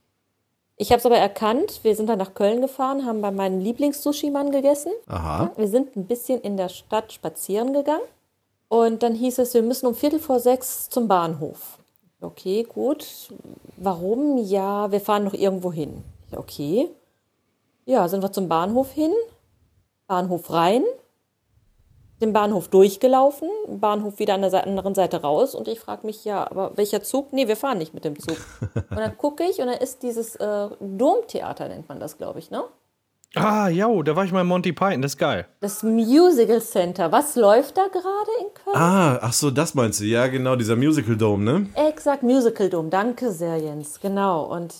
[0.76, 1.80] Ich habe es aber erkannt.
[1.84, 4.92] Wir sind dann nach Köln gefahren, haben bei meinem Lieblings-Sushi-Mann gegessen.
[5.08, 5.52] Aha.
[5.56, 8.04] Wir sind ein bisschen in der Stadt spazieren gegangen.
[8.70, 11.78] Und dann hieß es, wir müssen um Viertel vor sechs zum Bahnhof.
[12.24, 13.06] Okay, gut.
[13.78, 14.38] Warum?
[14.38, 16.04] Ja, wir fahren noch irgendwo hin.
[16.32, 16.90] Okay.
[17.86, 19.12] Ja, sind wir zum Bahnhof hin,
[20.08, 20.84] Bahnhof rein,
[22.22, 26.50] den Bahnhof durchgelaufen, Bahnhof wieder an der anderen Seite raus und ich frage mich, ja,
[26.50, 27.34] aber welcher Zug?
[27.34, 28.38] Nee, wir fahren nicht mit dem Zug.
[28.76, 32.52] Und dann gucke ich und da ist dieses äh, Domtheater, nennt man das, glaube ich,
[32.52, 32.64] ne?
[33.36, 35.48] Ah, ja, da war ich mal in Monty Python, das ist geil.
[35.60, 37.12] Das Musical Center.
[37.12, 38.76] Was läuft da gerade in Köln?
[38.76, 40.06] Ah, ach so, das meinst du.
[40.06, 41.68] Ja, genau, dieser Musical Dome, ne?
[41.74, 42.90] Exakt, Musical Dome.
[42.90, 44.00] Danke sehr, Jens.
[44.00, 44.44] Genau.
[44.54, 44.76] Und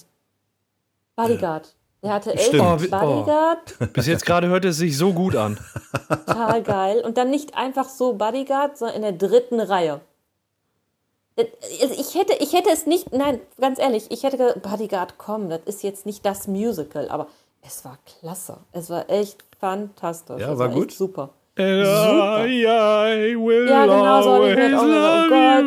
[1.16, 1.74] Bodyguard.
[2.04, 2.50] Der hatte elf.
[2.54, 2.78] Oh, oh.
[2.78, 3.94] Bodyguard.
[3.94, 5.58] Bis jetzt gerade hört es sich so gut an.
[6.10, 7.02] Total geil.
[7.04, 10.02] Und dann nicht einfach so Bodyguard, sondern in der dritten Reihe.
[11.38, 11.48] Das-
[11.82, 15.50] also Ich hätte, ich hätte es nicht, nein, ganz ehrlich, ich hätte gesagt, Bodyguard, komm,
[15.50, 17.28] das ist jetzt nicht das Musical, aber
[17.66, 18.58] es war klasse.
[18.72, 20.40] Es war echt fantastisch.
[20.42, 20.92] Ja, es war echt gut.
[20.92, 21.30] Super.
[21.56, 22.46] Super.
[22.48, 25.66] I will Ja, genau so habe ich mir auch oh Gott,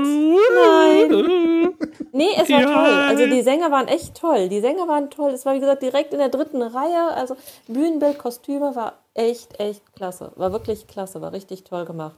[0.56, 1.74] nein.
[2.12, 2.66] Nee, es war Ja.
[2.66, 3.08] toll.
[3.08, 4.48] Also die Sänger waren echt toll.
[4.48, 5.30] Die Sänger waren toll.
[5.30, 7.14] Es war, wie gesagt, direkt in der dritten Reihe.
[7.14, 7.36] Also
[7.68, 10.32] Bühnenbild, Kostüme war echt, echt klasse.
[10.36, 11.20] War wirklich klasse.
[11.20, 12.16] War richtig toll gemacht.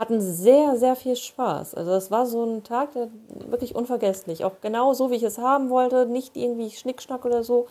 [0.00, 1.74] Hatten sehr, sehr viel Spaß.
[1.74, 3.08] Also das war so ein Tag, der
[3.50, 4.44] wirklich unvergesslich.
[4.44, 6.06] Auch genau so, wie ich es haben wollte.
[6.06, 7.66] Nicht irgendwie Schnickschnack oder so.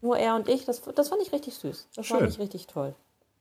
[0.00, 0.64] Nur er und ich.
[0.64, 1.88] Das, das fand ich richtig süß.
[1.94, 2.18] Das Schön.
[2.18, 2.94] fand ich richtig toll.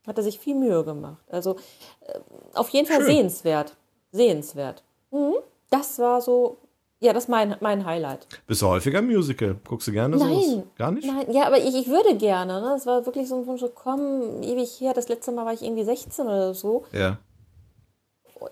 [0.08, 1.24] Hat er sich viel Mühe gemacht.
[1.30, 1.56] Also
[2.02, 2.20] äh,
[2.54, 3.76] auf jeden Fall sehenswert.
[4.12, 4.84] Sehenswert.
[5.12, 5.36] Mhm.
[5.70, 6.58] Das war so,
[7.00, 8.28] ja, das ist mein, mein Highlight.
[8.48, 9.56] Bist du häufiger Musical?
[9.68, 10.32] Guckst du gerne sowas?
[10.32, 10.64] Nein.
[10.78, 11.08] Gar nicht?
[11.08, 12.60] Nein, ja, aber ich, ich würde gerne.
[12.60, 12.76] Ne?
[12.76, 14.94] Es war wirklich so ein Wunsch, so komm, ewig her.
[14.94, 16.86] Das letzte Mal war ich irgendwie 16 oder so.
[16.92, 17.18] Ja.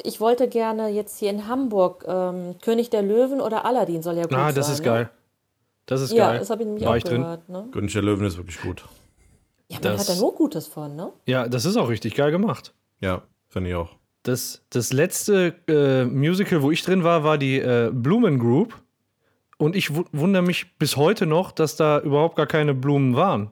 [0.04, 4.24] Ich wollte gerne jetzt hier in Hamburg ähm, König der Löwen oder Aladdin soll ja
[4.24, 4.39] gut sein.
[4.39, 4.86] Ah, das ist ne?
[4.86, 5.10] geil.
[5.88, 6.39] Das ist Ja, geil.
[6.39, 7.21] das habe ich nämlich War auch ich drin?
[7.21, 7.50] gehört.
[7.50, 7.67] Ne?
[7.71, 8.84] König der Löwen ist wirklich gut.
[9.69, 11.12] Ja, man Das- hat da nur Gutes von, ne?
[11.26, 12.73] Ja, das ist auch richtig geil gemacht.
[13.02, 13.89] Ja, finde ich auch.
[14.23, 18.80] Das, das letzte äh, Musical, wo ich drin war, war die äh, Blumen Group.
[19.58, 23.52] Und ich wu- wundere mich bis heute noch, dass da überhaupt gar keine Blumen waren.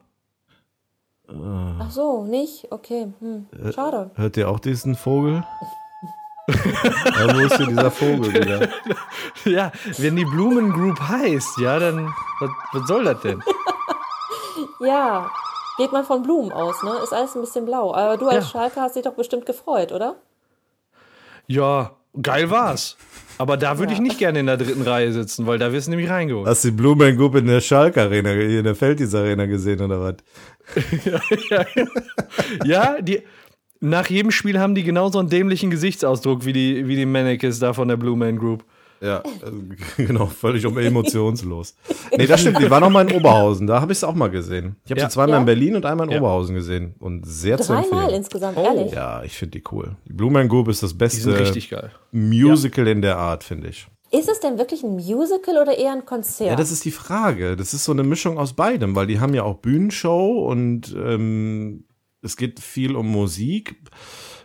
[1.28, 2.70] Ach so, nicht?
[2.70, 3.46] Okay, hm.
[3.74, 4.12] Schade.
[4.14, 5.42] Hört ihr auch diesen Vogel?
[6.48, 8.68] Ja, wo ist hier dieser Vogel wieder?
[9.44, 13.42] Ja, wenn die Blumen Group heißt, ja, dann was, was soll das denn?
[14.80, 15.30] Ja,
[15.78, 16.92] geht man von Blumen aus, ne?
[17.02, 17.94] Ist alles ein bisschen blau.
[17.94, 18.50] Aber du als Ja.
[18.50, 20.16] Schalke hast dich doch bestimmt gefreut, oder?
[21.46, 22.96] Ja, geil war's.
[23.38, 24.02] Aber da würde ich Ja.
[24.04, 26.46] nicht gerne in der dritten Reihe sitzen, weil da wirst du nämlich reingeholt.
[26.46, 29.80] Hast du die Blue Man Group in der Schalke Arena, in der Felddienst Arena gesehen
[29.82, 30.14] oder was?
[32.64, 33.22] Ja, die,
[33.80, 37.72] nach jedem Spiel haben die genauso einen dämlichen Gesichtsausdruck wie die, wie die Mannequins da
[37.72, 38.64] von der Blue Man Group.
[39.02, 39.58] Ja, also,
[39.98, 41.74] genau, völlig um emotionslos.
[42.16, 44.28] Nee, das stimmt, die war noch mal in Oberhausen, da habe ich es auch mal
[44.30, 44.76] gesehen.
[44.86, 45.08] Ich habe Ja.
[45.10, 45.38] sie zweimal Ja?
[45.40, 46.18] in Berlin und einmal in Ja.
[46.20, 48.14] Oberhausen gesehen und sehr zu Dreimal empfehlen.
[48.14, 48.64] insgesamt, Oh.
[48.64, 48.92] ehrlich.
[48.92, 49.96] Ja, ich finde die cool.
[50.08, 51.90] Die Blue Man Group ist das Die beste sind richtig geil.
[52.10, 53.86] Musical in der Art, finde ich.
[54.12, 56.48] Ist es denn wirklich ein Musical oder eher ein Konzert?
[56.48, 57.56] Ja, das ist die Frage.
[57.56, 61.84] Das ist so eine Mischung aus beidem, weil die haben ja auch Bühnenshow und ähm,
[62.26, 63.76] es geht viel um Musik.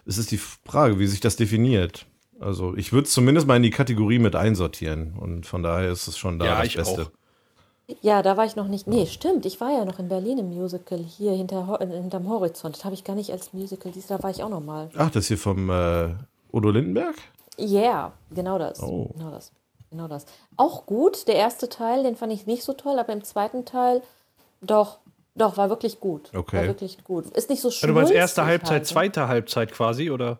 [0.05, 2.05] Es ist die Frage, wie sich das definiert.
[2.39, 6.07] Also ich würde es zumindest mal in die Kategorie mit einsortieren und von daher ist
[6.07, 7.01] es schon da Ja, das ich Beste.
[7.03, 7.11] auch.
[8.01, 8.87] ja, da war ich noch nicht.
[8.87, 9.45] Nee, stimmt.
[9.45, 12.77] Ich war ja noch in Berlin im Musical, hier hinter, Ho- hinterm Horizont.
[12.77, 13.91] Das habe ich gar nicht als Musical.
[13.91, 14.89] Dies, da war ich auch noch mal.
[14.97, 16.09] Ach, das hier vom äh,
[16.51, 17.15] Udo Lindenberg?
[17.59, 18.81] Yeah, genau das.
[18.81, 19.11] Oh.
[19.15, 19.51] Genau das.
[19.91, 20.25] Genau das.
[20.57, 21.27] Auch gut.
[21.27, 24.01] Der erste Teil, den fand ich nicht so toll, aber im zweiten Teil
[24.61, 24.99] doch,
[25.35, 26.29] doch, war wirklich gut.
[26.35, 26.57] Okay.
[26.57, 27.25] War wirklich gut.
[27.31, 30.39] Ist nicht so Ja, du meinst erste Halbzeit, halt, zweite Halbzeit quasi, oder?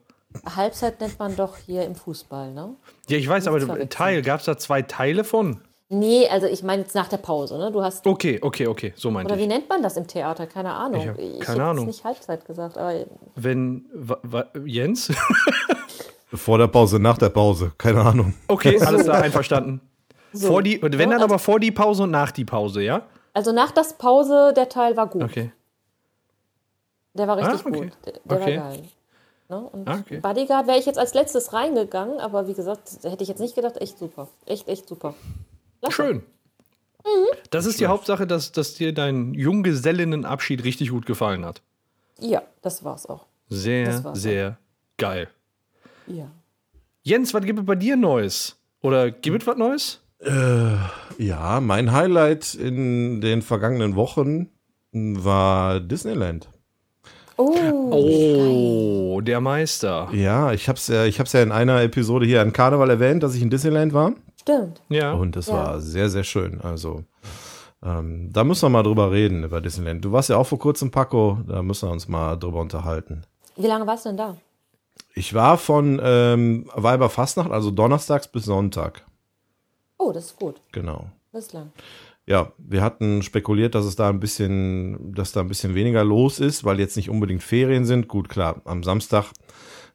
[0.55, 2.75] Halbzeit nennt man doch hier im Fußball, ne?
[3.09, 3.89] Ja, ich weiß, aber verwechseln.
[3.89, 5.61] Teil, gab es da zwei Teile von?
[5.89, 7.69] Nee, also ich meine jetzt nach der Pause, ne?
[7.69, 8.07] Du hast.
[8.07, 9.49] Okay, okay, okay, so meinte Oder wie ich.
[9.49, 10.47] nennt man das im Theater?
[10.47, 11.01] Keine Ahnung.
[11.01, 11.85] Ich hab Ich keine hätte Ahnung.
[11.85, 12.93] jetzt nicht Halbzeit gesagt, aber
[13.35, 15.11] Wenn, wa, wa, Jens?
[16.33, 18.33] Vor der Pause, nach der Pause, keine Ahnung.
[18.47, 19.81] Okay, alles klar, einverstanden.
[20.31, 20.47] so.
[20.47, 23.01] Vor die, wenn dann also, aber vor die Pause und nach die Pause, ja?
[23.33, 25.23] Also nach das Pause, der Teil war gut.
[25.23, 25.51] Okay.
[27.13, 27.79] Der war richtig Ah, okay.
[27.79, 27.91] gut.
[28.05, 28.57] Der, der Okay.
[28.59, 28.83] war geil.
[29.49, 29.59] Ne?
[29.59, 30.19] Und Ah, okay.
[30.19, 33.77] Bodyguard wäre ich jetzt als letztes reingegangen, aber wie gesagt, hätte ich jetzt nicht gedacht,
[33.81, 34.29] echt super.
[34.45, 35.13] Echt, echt super.
[35.81, 35.95] Klasse.
[35.95, 36.23] Schön.
[37.49, 41.61] Das ist die Hauptsache, dass, dass dir dein Junggesellinnenabschied richtig gut gefallen hat.
[42.19, 43.25] Ja, das war's auch.
[43.49, 44.21] Sehr, war's.
[44.21, 44.57] sehr
[44.97, 45.27] geil.
[46.07, 46.27] Ja.
[47.01, 48.55] Jens, was gibt es bei dir Neues?
[48.81, 49.99] Oder gibt es was Neues?
[50.23, 54.49] Ja, mein Highlight in den vergangenen Wochen
[54.93, 56.49] war Disneyland.
[57.37, 57.55] Oh,
[57.91, 60.09] Oh, der Meister.
[60.13, 63.35] Ja, ich hab's ja, ich hab's ja in einer Episode hier an Karneval erwähnt, dass
[63.35, 64.13] ich in Disneyland war.
[64.39, 64.81] stimmt.
[64.89, 65.13] Ja.
[65.13, 65.53] Und das Ja.
[65.53, 66.61] war sehr, sehr schön.
[66.61, 67.03] Also,
[67.83, 70.03] ähm, da müssen wir mal drüber reden über Disneyland.
[70.05, 73.21] Du warst ja auch vor kurzem, Paco, da müssen wir uns mal drüber unterhalten.
[73.55, 74.37] Wie lange warst du denn da?
[75.13, 79.03] Ich war von ähm, Weiberfastnacht, also donnerstags bis Sonntag.
[80.01, 80.61] Oh, das ist gut.
[80.71, 81.05] Genau.
[81.31, 81.71] Bislang.
[82.25, 86.39] Ja, wir hatten spekuliert, dass es da ein bisschen, dass da ein bisschen weniger los
[86.39, 88.07] ist, weil jetzt nicht unbedingt Ferien sind.
[88.07, 89.31] Gut, klar, am Samstag,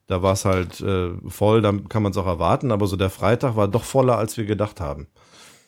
[0.06, 3.10] da war es halt äh, voll, dann kann man es auch erwarten, aber so der
[3.10, 5.08] Freitag war doch voller, als wir gedacht haben.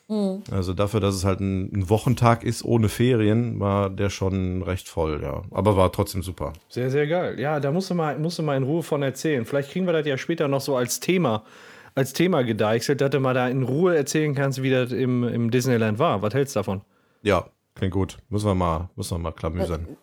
[0.09, 0.43] Mhm.
[0.51, 4.89] Also dafür, dass es halt ein, ein, Wochentag ist ohne Ferien, war der schon recht
[4.89, 5.43] voll, ja.
[5.51, 6.53] Aber war trotzdem super.
[6.69, 7.39] Sehr, sehr geil.
[7.41, 9.45] Ja, da musst du mal, musst du mal in Ruhe von erzählen.
[9.45, 11.45] Vielleicht kriegen wir das ja später noch so als Thema,
[11.99, 15.51] als Thema gedeichselt, dass du mal da in Ruhe erzählen kannst, wie das im, im
[15.51, 16.23] Disneyland war.
[16.23, 16.81] Was hältst du davon?
[17.23, 18.19] Ja, klingt gut.
[18.29, 19.97] Müssen wir mal, müssen wir mal klamüsern.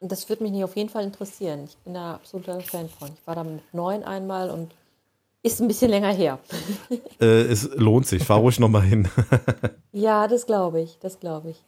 [0.00, 1.64] Das würde mich nicht auf jeden Fall interessieren.
[1.64, 3.08] Ich bin da absoluter Fan von.
[3.08, 4.72] Ich war da mit neun einmal und
[5.42, 6.38] ist ein bisschen länger her.
[7.20, 8.24] Äh, es lohnt sich.
[8.24, 9.08] Fahr ruhig noch mal hin.
[9.92, 10.98] ja, das glaube ich.
[11.00, 11.62] Das glaube ich.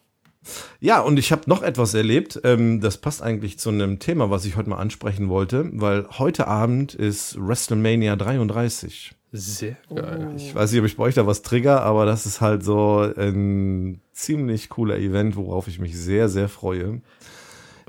[0.81, 2.41] Ja, und ich habe noch etwas erlebt.
[2.45, 6.49] Ähm, das passt eigentlich zu einem Thema, was ich heute mal ansprechen wollte, weil heute
[6.49, 9.13] Abend ist WrestleMania 33.
[9.37, 10.33] Sehr geil.
[10.37, 13.01] Ich weiß nicht, ob ich bei euch da was trigger, aber das ist halt so
[13.01, 17.01] ein ziemlich cooler Event, worauf ich mich sehr, sehr freue.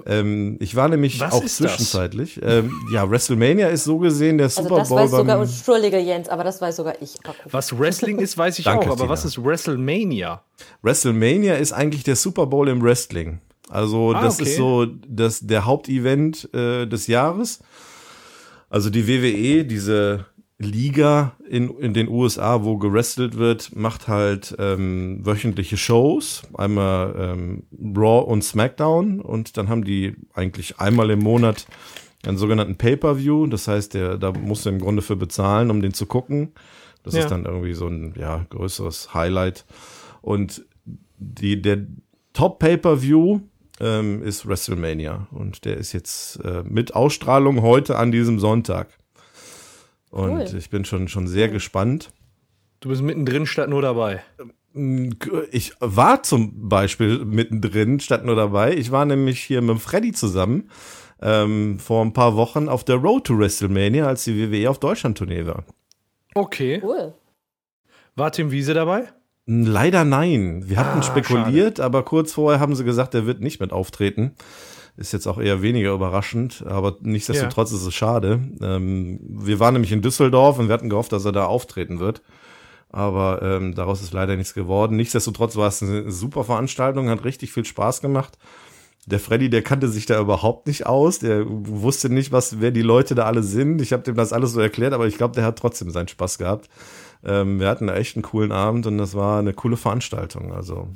[0.08, 2.42] Ähm, ich war nämlich Was auch zwischenzeitlich.
[2.42, 4.98] Ähm, ja, WrestleMania ist so gesehen der also Super das Bowl.
[5.02, 7.14] Weiß sogar, Entschuldige Jens, aber das weiß sogar ich.
[7.52, 8.94] Was Wrestling ist, weiß ich Danke, auch.
[8.94, 10.42] Aber was ist WrestleMania?
[10.82, 13.40] WrestleMania ist eigentlich der Super Bowl im Wrestling.
[13.70, 14.50] Also ah, das okay.
[14.50, 17.60] ist so das, der Hauptevent äh, des Jahres.
[18.68, 20.26] Also die WWE, diese
[20.66, 27.64] Liga in, in den USA, wo gewrestelt wird, macht halt ähm, wöchentliche Shows, einmal ähm,
[27.96, 31.68] Raw und SmackDown und dann haben die eigentlich einmal im Monat
[32.26, 35.94] einen sogenannten Pay-per-View, das heißt, der, da musst du im Grunde für bezahlen, um den
[35.94, 36.54] zu gucken.
[37.04, 37.22] Das ja.
[37.22, 39.66] ist dann irgendwie so ein ja, größeres Highlight.
[40.22, 40.66] Und
[41.18, 41.86] die, der
[42.34, 43.42] Top Pay-per-View
[43.80, 48.98] ähm, ist WrestleMania und der ist jetzt äh, mit Ausstrahlung heute an diesem Sonntag.
[50.16, 50.58] Und cool.
[50.58, 52.10] ich bin schon, schon sehr gespannt.
[52.80, 54.24] Du bist mittendrin statt nur dabei.
[55.52, 58.76] Ich war zum Beispiel mittendrin statt nur dabei.
[58.76, 60.70] Ich war nämlich hier mit Freddy zusammen
[61.22, 65.46] ähm, vor ein paar Wochen auf der Road to WrestleMania, als die WWE auf Deutschland-Tournee
[65.48, 65.66] war.
[66.34, 66.82] Okay.
[66.82, 67.14] Cool.
[68.16, 69.10] War Tim Wiese dabei?
[69.46, 70.64] Leider nein.
[70.66, 71.84] Wir hatten ah, spekuliert, schade.
[71.84, 74.36] aber kurz vorher haben sie gesagt, er wird nicht mit auftreten.
[74.98, 77.78] Ist jetzt auch eher weniger überraschend, aber nichtsdestotrotz ja.
[77.78, 78.40] ist es schade.
[78.62, 82.22] Ähm, wir waren nämlich in Düsseldorf und wir hatten gehofft, dass er da auftreten wird.
[82.90, 84.96] Aber ähm, daraus ist leider nichts geworden.
[84.96, 88.38] Nichtsdestotrotz war es eine super Veranstaltung, hat richtig viel Spaß gemacht.
[89.06, 91.20] Der Freddy, der kannte sich da überhaupt nicht aus.
[91.20, 93.82] Der wusste nicht, was, wer die Leute da alle sind.
[93.82, 96.38] Ich habe dem das alles so erklärt, aber ich glaube, der hat trotzdem seinen Spaß
[96.38, 96.70] gehabt.
[97.24, 100.54] Ähm, wir hatten echt einen coolen Abend und das war eine coole Veranstaltung.
[100.54, 100.88] Also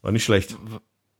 [0.00, 0.56] war nicht schlecht.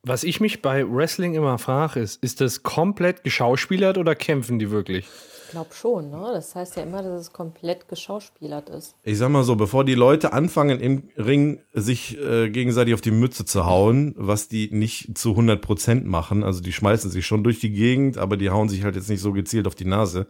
[0.06, 4.70] Was ich mich bei Wrestling immer frage, ist, ist das komplett geschauspielert oder kämpfen die
[4.70, 5.06] wirklich?
[5.46, 6.30] Ich glaube schon, ne?
[6.34, 8.96] Das heißt ja immer, dass es komplett geschauspielert ist.
[9.02, 13.12] Ich sag mal so, bevor die Leute anfangen im Ring sich äh, gegenseitig auf die
[13.12, 17.42] Mütze zu hauen, was die nicht zu 100 Prozent machen, also die schmeißen sich schon
[17.42, 20.26] durch die Gegend, aber die hauen sich halt jetzt nicht so gezielt auf die Nase.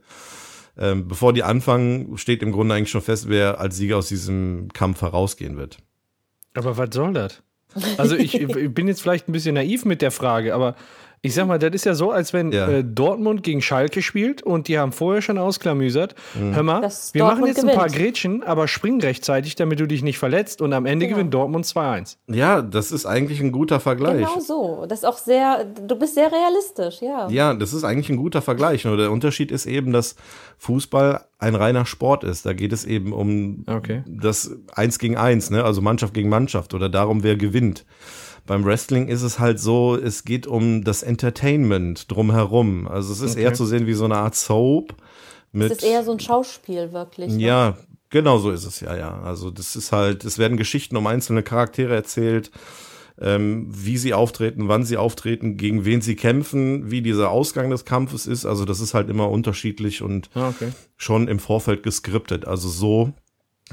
[0.78, 4.68] Ähm, bevor die anfangen, steht im Grunde eigentlich schon fest, wer als Sieger aus diesem
[4.72, 5.78] Kampf herausgehen wird.
[6.54, 7.42] Aber was soll das?
[7.96, 10.76] Also ich, ich bin jetzt vielleicht ein bisschen naiv mit der Frage, aber
[11.24, 12.68] ich sag mal, das ist ja so, als wenn ja.
[12.68, 16.14] äh, Dortmund gegen Schalke spielt und die haben vorher schon ausklamüsert.
[16.34, 16.54] Mhm.
[16.54, 17.72] Hör mal, das wir Dortmund machen jetzt gewinnt.
[17.72, 21.16] ein paar Grätschen, aber spring rechtzeitig, damit du dich nicht verletzt und am Ende genau.
[21.16, 22.18] gewinnt Dortmund 2-1.
[22.26, 24.26] Ja, das ist eigentlich ein guter Vergleich.
[24.26, 24.84] Genau so.
[24.86, 27.26] Das ist auch sehr, du bist sehr realistisch, ja.
[27.30, 28.84] Ja, das ist eigentlich ein guter Vergleich.
[28.84, 30.16] Nur der Unterschied ist eben, dass
[30.58, 32.44] Fußball ein reiner Sport ist.
[32.44, 34.02] Da geht es eben um okay.
[34.06, 35.64] das Eins gegen Eins, ne?
[35.64, 37.86] also Mannschaft gegen Mannschaft oder darum, wer gewinnt.
[38.46, 42.86] Beim Wrestling ist es halt so, es geht um das Entertainment drumherum.
[42.86, 43.42] Also es ist okay.
[43.42, 44.94] eher zu sehen wie so eine Art Soap.
[45.52, 47.32] Mit, es ist eher so ein Schauspiel, wirklich.
[47.32, 47.42] Ne?
[47.42, 47.78] Ja,
[48.10, 49.20] genau so ist es ja, ja.
[49.22, 52.50] Also das ist halt, es werden Geschichten um einzelne Charaktere erzählt,
[53.20, 57.84] ähm, wie sie auftreten, wann sie auftreten, gegen wen sie kämpfen, wie dieser Ausgang des
[57.84, 58.44] Kampfes ist.
[58.44, 60.72] Also das ist halt immer unterschiedlich und ah, okay.
[60.96, 62.46] schon im Vorfeld geskriptet.
[62.46, 63.12] Also so,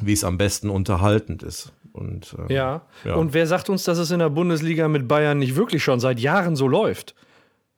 [0.02, 1.74] wie es am besten unterhaltend ist.
[1.94, 2.82] Und, ähm, ja.
[3.04, 3.16] ja.
[3.16, 6.20] Und wer sagt uns, dass es in der Bundesliga mit Bayern nicht wirklich schon seit
[6.20, 7.16] Jahren so läuft?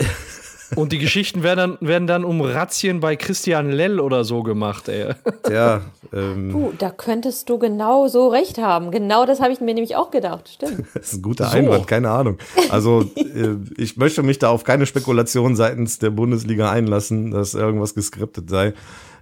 [0.76, 4.88] Und die Geschichten werden dann, werden dann um Razzien bei Christian Lell oder so gemacht,
[4.88, 5.14] ey.
[5.50, 5.82] Ja.
[6.12, 8.90] Ähm, Puh, da könntest du genau so recht haben.
[8.90, 10.50] Genau das habe ich mir nämlich auch gedacht.
[10.50, 10.86] Stimmt.
[10.96, 11.56] das ist ein guter so.
[11.56, 12.40] Einwand, keine Ahnung.
[12.72, 17.94] Also, äh, ich möchte mich da auf keine Spekulation seitens der Bundesliga einlassen, dass irgendwas
[17.94, 18.74] geskriptet sei.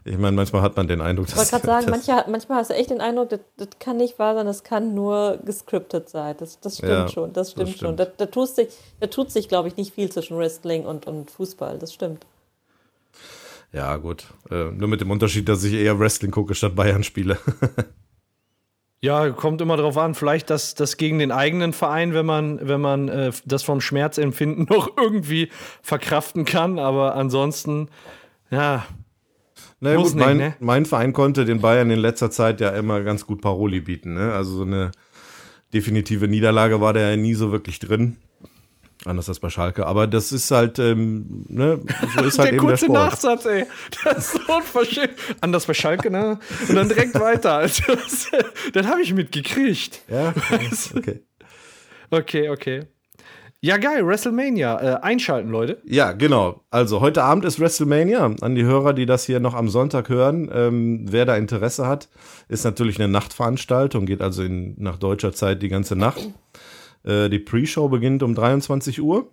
[0.05, 1.33] Ich meine, manchmal hat man den Eindruck, dass.
[1.33, 4.19] Ich wollte gerade sagen, manche, manchmal hast du echt den Eindruck, das, das, kann nicht
[4.19, 6.35] wahr sein, das kann nur gescriptet sein.
[6.39, 7.89] Das, das stimmt ja, schon, das stimmt, das stimmt.
[7.89, 7.97] schon.
[7.97, 11.31] Da, da, tut sich, da tut sich, glaube ich, nicht viel zwischen Wrestling und, und
[11.31, 12.25] Fußball, das stimmt.
[13.73, 14.27] Ja, gut.
[14.49, 17.37] Äh, nur mit dem Unterschied, dass ich eher Wrestling gucke statt Bayern spiele.
[18.99, 22.81] Ja, kommt immer darauf an, vielleicht das, das gegen den eigenen Verein, wenn man, wenn
[22.81, 25.49] man äh, das vom Schmerzempfinden noch irgendwie
[25.83, 26.79] verkraften kann.
[26.79, 27.89] Aber ansonsten,
[28.49, 28.85] ja,
[29.79, 30.55] na naja, gut, nicht, mein, ne?
[30.59, 34.15] mein Verein konnte den Bayern in letzter Zeit ja immer ganz gut Paroli bieten.
[34.15, 34.33] Ne?
[34.33, 34.91] Also so eine
[35.73, 38.17] definitive Niederlage war der ja nie so wirklich drin.
[39.05, 39.85] Anders als bei Schalke.
[39.85, 41.79] Aber das ist halt, ähm, ne,
[42.15, 42.99] so ist halt der eben der kurze Sport.
[42.99, 43.65] Nachsatz, ey.
[44.03, 45.13] Das ist so unverschämt.
[45.39, 46.39] Anders bei Schalke, ne?
[46.67, 47.57] Und dann direkt weiter.
[47.57, 48.31] Also, das,
[48.73, 50.01] das habe ich mitgekriegt.
[50.09, 50.33] Ja,
[50.95, 51.23] okay.
[52.09, 52.87] Okay, okay.
[53.59, 54.79] Ja, geil, WrestleMania.
[54.79, 55.81] Äh, einschalten, Leute.
[55.83, 56.61] Ja, genau.
[56.69, 58.35] Also heute Abend ist WrestleMania.
[58.41, 62.07] An die Hörer, die das hier noch am Sonntag hören, ähm, wer da Interesse hat,
[62.49, 66.29] ist natürlich eine Nachtveranstaltung, geht also in, nach deutscher Zeit die ganze Nacht.
[67.03, 69.31] Äh, die Pre-Show beginnt um 23 Uhr.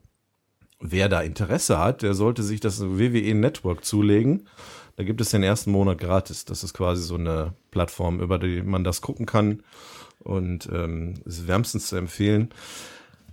[0.80, 4.48] Wer da Interesse hat, der sollte sich das WWE Network zulegen.
[4.96, 6.46] Da gibt es den ersten Monat gratis.
[6.46, 9.62] Das ist quasi so eine Plattform, über die man das gucken kann.
[10.20, 12.48] Und ähm, ist wärmstens zu empfehlen.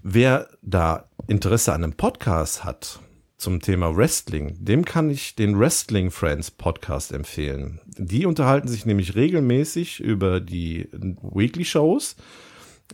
[0.03, 2.99] Wer da Interesse an einem Podcast hat
[3.37, 7.79] zum Thema Wrestling, dem kann ich den Wrestling Friends Podcast empfehlen.
[7.85, 12.15] Die unterhalten sich nämlich regelmäßig über die Weekly Shows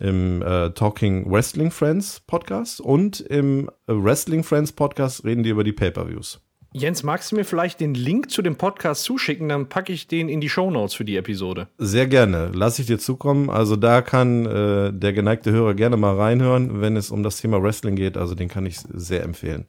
[0.02, 5.64] im äh, Talking Wrestling Friends Podcast und im äh, Wrestling Friends Podcast reden die über
[5.64, 6.42] die Pay-per-Views.
[6.80, 9.50] Jens, magst du mir vielleicht den Link zu dem Podcast zuschicken?
[9.50, 11.70] Dann packe ich den in die Shownotes für die Episode.
[11.80, 12.52] Sehr gerne.
[12.54, 13.50] Lass ich dir zukommen.
[13.50, 17.64] Also da kann äh, der geneigte Hörer gerne mal reinhören, wenn es um das Thema
[17.64, 18.16] Wrestling geht.
[18.16, 19.66] Also den kann ich sehr empfehlen.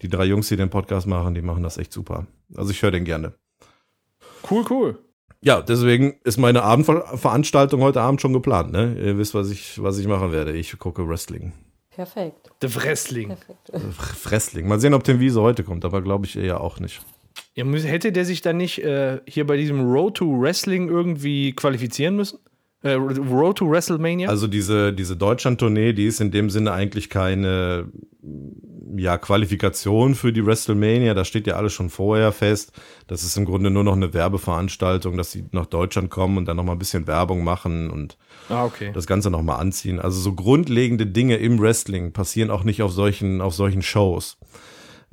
[0.00, 2.26] Die drei Jungs, die den Podcast machen, die machen das echt super.
[2.56, 3.34] Also ich höre den gerne.
[4.50, 4.98] Cool, cool.
[5.42, 8.72] Ja, deswegen ist meine Abendveranstaltung heute Abend schon geplant.
[8.72, 8.96] Ne?
[8.98, 10.52] Ihr wisst, was ich, was ich machen werde.
[10.52, 11.52] Ich gucke Wrestling.
[11.96, 12.50] Perfekt.
[12.60, 13.28] The Wrestling.
[13.28, 14.30] Perfekt.
[14.30, 14.68] Wrestling.
[14.68, 17.00] Mal sehen, ob Tim Wiese heute kommt, aber glaube ich eher auch nicht.
[17.54, 22.14] Ja, hätte der sich dann nicht äh, hier bei diesem Road to Wrestling irgendwie qualifizieren
[22.14, 22.38] müssen?
[22.82, 24.28] Äh, Road to WrestleMania?
[24.28, 27.90] Also diese, diese Deutschland-Tournee, die ist in dem Sinne eigentlich keine
[28.94, 31.14] ja, Qualifikation für die WrestleMania.
[31.14, 32.72] Da steht ja alles schon vorher fest.
[33.06, 36.58] Das ist im Grunde nur noch eine Werbeveranstaltung, dass sie nach Deutschland kommen und dann
[36.58, 38.90] noch mal ein bisschen Werbung machen und ah, okay.
[38.92, 40.00] das Ganze noch mal anziehen.
[40.00, 44.38] Also so grundlegende Dinge im Wrestling passieren auch nicht auf solchen, auf solchen Shows.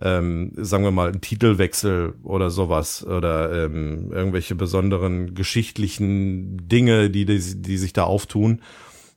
[0.01, 7.25] Ähm, sagen wir mal, ein Titelwechsel oder sowas oder ähm, irgendwelche besonderen geschichtlichen Dinge, die,
[7.25, 8.61] die, die sich da auftun.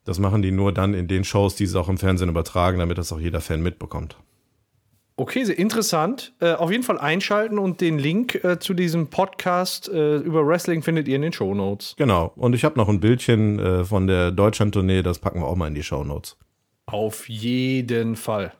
[0.05, 2.99] Das machen die nur dann in den Shows, die sie auch im Fernsehen übertragen, damit
[2.99, 4.17] das auch jeder Fan mitbekommt.
[5.19, 6.35] Okay, sehr interessant.
[6.41, 10.83] Äh, auf jeden Fall einschalten und den Link äh, zu diesem Podcast äh, über Wrestling
[10.83, 11.95] findet ihr in den Shownotes.
[11.97, 12.33] Genau.
[12.37, 15.69] Und ich habe noch ein Bildchen äh, von der Deutschland-Tournee, das packen wir auch mal
[15.69, 16.37] in die Shownotes.
[16.85, 18.53] Auf jeden Fall.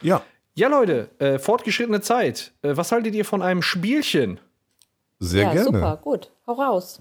[0.00, 0.22] Ja,
[0.54, 2.52] Ja, Leute, äh, fortgeschrittene Zeit.
[2.62, 4.40] Äh, was haltet ihr von einem Spielchen?
[5.22, 5.64] sehr ja, gerne.
[5.64, 6.30] super, gut.
[6.46, 7.00] Hau raus.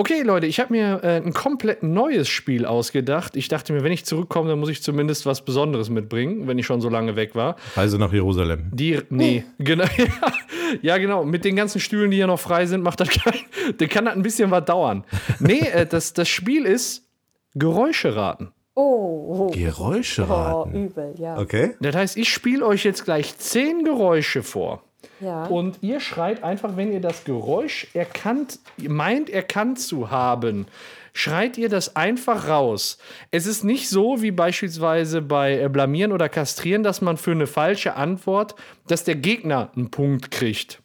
[0.00, 3.36] Okay, Leute, ich habe mir äh, ein komplett neues Spiel ausgedacht.
[3.36, 6.64] Ich dachte mir, wenn ich zurückkomme, dann muss ich zumindest was Besonderes mitbringen, wenn ich
[6.64, 7.56] schon so lange weg war.
[7.76, 8.70] Reise nach Jerusalem.
[8.72, 9.84] Die, nee, genau.
[10.80, 11.24] Ja, genau.
[11.24, 13.34] Mit den ganzen Stühlen, die hier noch frei sind, macht das kein,
[13.76, 15.04] dann kann das ein bisschen was dauern.
[15.38, 17.06] Nee, äh, das, das Spiel ist
[17.54, 18.52] Geräusche raten.
[18.74, 19.50] Oh, oh.
[19.50, 20.86] Geräusche oh raten.
[20.86, 21.36] übel, ja.
[21.36, 21.74] Okay.
[21.80, 24.82] Das heißt, ich spiele euch jetzt gleich zehn Geräusche vor.
[25.20, 25.46] Ja.
[25.46, 30.66] Und ihr schreit einfach, wenn ihr das Geräusch erkannt, meint erkannt zu haben,
[31.12, 32.98] schreit ihr das einfach raus.
[33.30, 37.46] Es ist nicht so wie beispielsweise bei äh, Blamieren oder Kastrieren, dass man für eine
[37.46, 38.54] falsche Antwort,
[38.86, 40.80] dass der Gegner einen Punkt kriegt.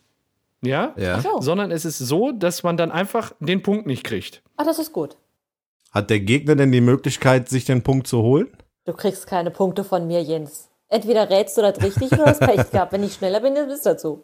[0.62, 0.93] Ja?
[0.97, 1.21] Ja.
[1.21, 1.41] so.
[1.41, 4.41] Sondern es ist so, dass man dann einfach den Punkt nicht kriegt.
[4.58, 5.17] Ah, das ist gut.
[5.91, 8.47] Hat der Gegner denn die Möglichkeit, sich den Punkt zu holen?
[8.86, 10.69] Du kriegst keine Punkte von mir, Jens.
[10.89, 12.91] Entweder rätst du das richtig oder hast Pech gehabt.
[12.91, 14.24] Wenn ich schneller bin, dann bist du dazu.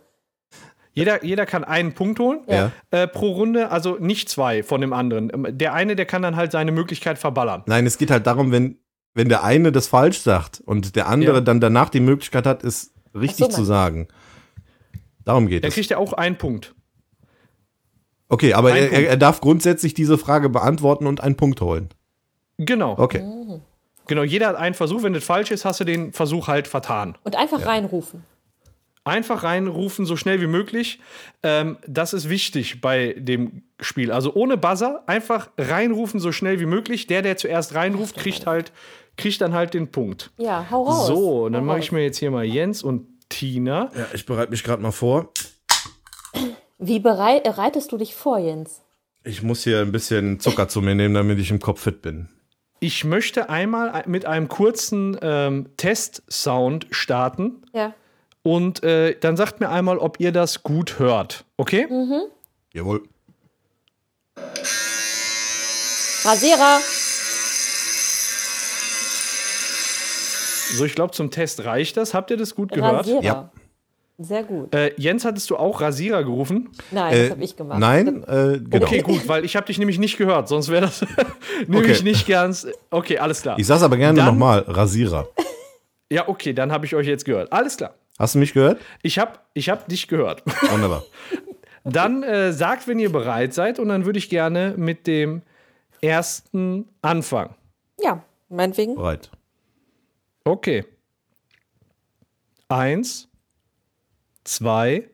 [0.94, 2.72] Jeder, jeder kann einen Punkt holen Ja.
[2.92, 5.32] äh, pro Runde, also nicht zwei von dem anderen.
[5.34, 7.64] Ähm, Der eine, der kann dann halt seine Möglichkeit verballern.
[7.66, 8.78] Nein, es geht halt darum, wenn,
[9.14, 11.42] wenn der eine das falsch sagt und der andere Ja.
[11.42, 14.08] dann danach die Möglichkeit hat, es richtig so, zu sagen.
[15.24, 15.76] Darum geht Der es.
[15.76, 16.76] kriegt ja auch einen Punkt.
[18.28, 21.90] Okay, aber er, er, er darf grundsätzlich diese Frage beantworten und einen Punkt holen.
[22.58, 22.96] Genau.
[22.98, 23.24] Okay.
[24.12, 25.04] Genau, jeder hat einen Versuch.
[25.04, 27.18] Wenn das falsch ist, hast du den Versuch halt vertan.
[27.24, 28.26] Und einfach reinrufen.
[29.06, 31.00] Einfach reinrufen, so schnell wie möglich.
[31.44, 34.12] Ähm, das ist wichtig bei dem Spiel.
[34.12, 37.08] Also ohne Buzzer, einfach reinrufen, so schnell wie möglich.
[37.08, 38.74] Der, der zuerst reinruft, kriegt halt,
[39.16, 40.30] kriegt dann halt den Punkt.
[40.36, 41.08] Ja, hau raus.
[41.08, 43.92] So, und dann mache ich mir jetzt hier mal Jens und Tina.
[43.96, 45.32] Ja, ich bereite mich gerade mal vor.
[46.80, 48.82] Wie bereit, bereitest du dich vor, Jens?
[49.24, 52.28] Ich muss hier ein bisschen Zucker zu mir nehmen, damit ich im Kopf fit bin.
[52.84, 57.62] Ich möchte einmal mit einem kurzen ähm, Test-Sound starten.
[57.74, 57.94] Ja.
[58.42, 61.46] Und äh, dann sagt mir einmal, ob ihr das gut hört.
[61.58, 61.86] Okay?
[62.74, 63.04] Jawohl.
[66.24, 66.80] Rasierer.
[70.74, 72.16] So, ich glaube, zum Test reicht das.
[72.16, 73.02] Habt ihr das gut gehört?
[73.02, 73.22] Rasierer.
[73.22, 73.52] Ja.
[74.24, 74.74] Sehr gut.
[74.76, 76.70] Äh, Jens, hattest du auch Rasierer gerufen?
[76.92, 77.80] Nein, Äh, das habe ich gemacht.
[77.80, 78.86] Nein, äh, genau.
[78.86, 81.02] Okay, gut, weil ich habe dich nämlich nicht gehört, sonst wäre das
[81.68, 82.04] nämlich Okay.
[82.04, 82.68] nicht ganz.
[82.90, 83.58] Okay, alles klar.
[83.58, 85.28] Ich sag's aber gerne nochmal, Rasierer.
[86.14, 87.54] Ja, okay, dann habe ich euch jetzt gehört.
[87.54, 87.94] Alles klar.
[88.20, 88.82] Hast du mich gehört?
[89.02, 90.44] Ich habe ich hab dich gehört.
[90.70, 91.04] Wunderbar.
[91.86, 95.42] Dann äh, sagt, wenn ihr bereit seid, und dann würde ich gerne mit dem
[96.02, 97.56] ersten anfangen.
[97.98, 98.96] Ja, meinetwegen.
[98.96, 99.32] Bereit.
[100.44, 100.84] Okay.
[102.68, 103.30] Eins,
[104.44, 105.10] zwei,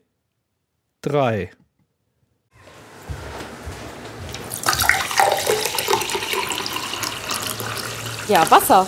[1.02, 1.52] drei.
[8.28, 8.88] Ja, Wasser.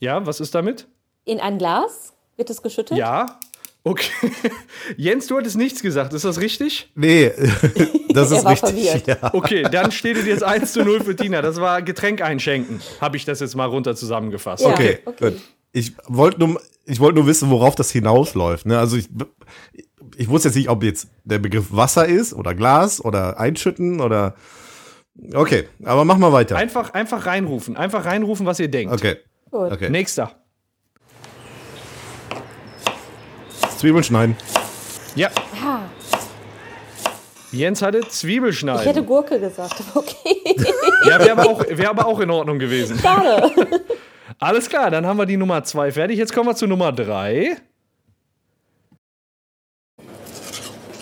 [0.00, 0.88] Ja, was ist damit?
[1.24, 2.98] In ein Glas wird es geschüttet.
[2.98, 3.38] Ja.
[3.84, 4.10] Okay.
[4.96, 6.90] Jens, du hattest nichts gesagt, ist das richtig?
[6.96, 7.30] Nee,
[8.08, 8.90] das Er ist war richtig.
[8.90, 9.06] verwirrt.
[9.06, 9.32] Ja.
[9.32, 11.40] Okay, dann steht es jetzt 1 zu 0 für Tina.
[11.40, 14.64] Das war Getränk einschenken, habe ich das jetzt mal runter zusammengefasst.
[14.64, 14.70] Ja.
[14.70, 15.30] Okay, okay.
[15.30, 15.40] gut.
[15.70, 18.64] Ich wollte nur, ich wollte nur wissen, worauf das hinausläuft.
[18.66, 18.78] Ne?
[18.78, 19.08] Also ich,
[20.16, 24.34] ich wusste jetzt nicht, ob jetzt der Begriff Wasser ist oder Glas oder einschütten oder.
[25.34, 26.56] Okay, aber mach mal weiter.
[26.56, 27.76] Einfach, einfach reinrufen.
[27.76, 28.92] Einfach reinrufen, was ihr denkt.
[28.92, 29.16] Okay.
[29.50, 29.72] Gut.
[29.72, 29.90] Okay.
[29.90, 30.32] Nächster.
[33.78, 34.36] Zwiebeln schneiden.
[35.14, 35.30] Ja,
[35.62, 35.88] Ja,
[37.52, 38.82] Jens hatte ich Zwiebelschneiden.
[38.84, 40.54] hätte Gurke gesagt, aber okay.
[41.08, 42.98] Ja, wäre aber, auch- wär aber auch in Ordnung gewesen.
[42.98, 43.50] Schade.
[44.38, 46.18] Alles klar, dann haben wir die Nummer 2 fertig.
[46.18, 47.56] Jetzt kommen wir zu Nummer 3.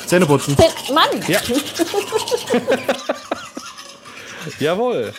[0.07, 0.57] Zähne putzen.
[0.93, 1.09] Mann!
[1.27, 1.41] Ja.
[4.61, 5.13] Jawohl.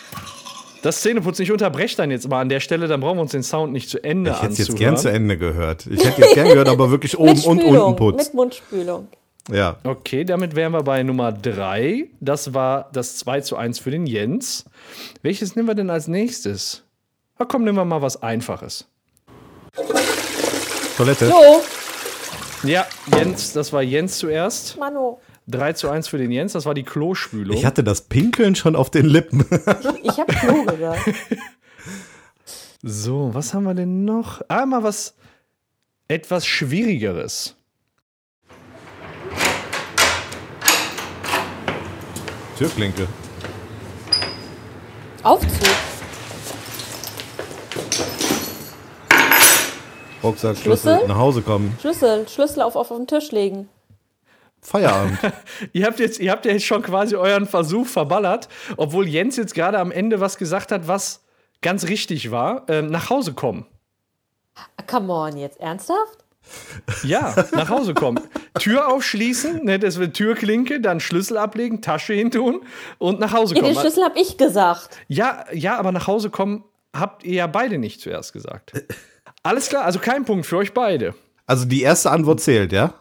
[0.84, 3.42] Das Zähneputzen, ich unterbreche dann jetzt mal an der Stelle, dann brauchen wir uns den
[3.42, 4.94] Sound nicht zu Ende Ich hätte es jetzt anzuhören.
[4.94, 5.88] gern zu Ende gehört.
[5.88, 8.28] Ich hätte jetzt gern gehört, aber wirklich oben und unten putzt.
[8.28, 9.08] Mit Mundspülung.
[9.52, 9.78] Ja.
[9.84, 12.06] Okay, damit wären wir bei Nummer 3.
[12.20, 14.66] Das war das 2 zu 1 für den Jens.
[15.24, 16.84] Welches nehmen wir denn als nächstes?
[17.38, 18.86] Na komm, nehmen wir mal was Einfaches.
[20.98, 21.28] Toilette.
[21.28, 21.62] Jo,
[22.64, 24.78] Ja, Jens, das war Jens zuerst.
[24.78, 25.20] Mano.
[25.48, 27.56] 3 zu 1 für den Jens, das war die Klospülung.
[27.56, 29.46] Ich hatte das Pinkeln schon auf den Lippen.
[30.02, 31.02] Ich habe Klo gesagt.
[32.88, 34.44] So, was haben wir denn noch?
[34.48, 35.16] Ah, mal was
[36.08, 37.56] etwas Schwierigeres.
[42.60, 43.08] Türklinke.
[45.24, 45.68] Aufzug.
[50.26, 50.94] Rucksack, Schlüssel?
[50.96, 51.78] Schlüssel, nach Hause kommen.
[51.80, 52.28] Schlüssel.
[52.28, 53.70] Schlüssel auf, auf, auf den Tisch legen.
[54.62, 55.20] Feierabend.
[55.74, 59.54] Ihr habt, jetzt, ihr habt ja jetzt schon quasi euren Versuch verballert, obwohl Jens jetzt
[59.54, 61.24] gerade am Ende was gesagt hat, was
[61.62, 62.64] ganz richtig war.
[62.68, 63.68] Ähm, nach Hause kommen.
[64.56, 66.26] Ah, come on, jetzt ernsthaft?
[67.04, 68.20] Ja, nach Hause kommen.
[68.60, 72.62] Tür aufschließen, ne, das wird Türklinke, dann Schlüssel ablegen, Tasche hintun
[72.98, 73.82] und nach Hause Ja, den kommen.
[73.82, 74.98] Schlüssel habe ich gesagt.
[75.08, 76.64] Ja, ja, aber nach Hause kommen
[76.94, 78.74] habt ihr ja beide nicht zuerst gesagt.
[79.46, 81.14] Alles klar, also kein Punkt für euch beide.
[81.46, 82.96] Also die erste Antwort zählt, ja?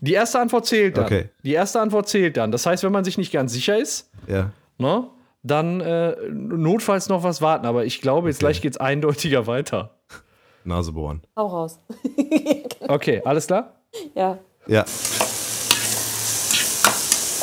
[0.00, 1.04] Die erste Antwort zählt dann.
[1.04, 1.28] Okay.
[1.44, 2.50] Die erste Antwort zählt dann.
[2.50, 4.50] Das heißt, wenn man sich nicht ganz sicher ist, Ja.
[4.78, 5.06] ne,
[5.44, 7.66] dann äh, notfalls noch was warten.
[7.66, 9.94] Aber ich glaube, jetzt gleich geht's eindeutiger weiter.
[10.64, 11.22] Nase bohren.
[11.36, 11.78] Hau raus.
[12.88, 13.74] Okay, alles klar?
[14.16, 14.38] Ja.
[14.66, 14.84] Ja.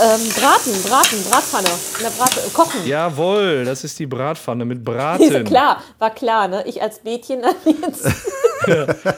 [0.01, 1.67] Ähm, braten, braten, Bratpfanne.
[1.97, 2.85] In der Brat äh, kochen.
[2.87, 5.43] Jawohl, das ist die Bratpfanne mit Ist Braten.
[5.43, 6.63] klar, war klar, ne?
[6.65, 8.07] Ich als Mädchen jetzt.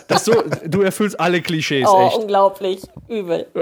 [0.08, 0.34] Das so,
[0.66, 2.18] du erfüllst alle Klischees, Oh, echt.
[2.18, 2.82] unglaublich.
[3.08, 3.48] Übel.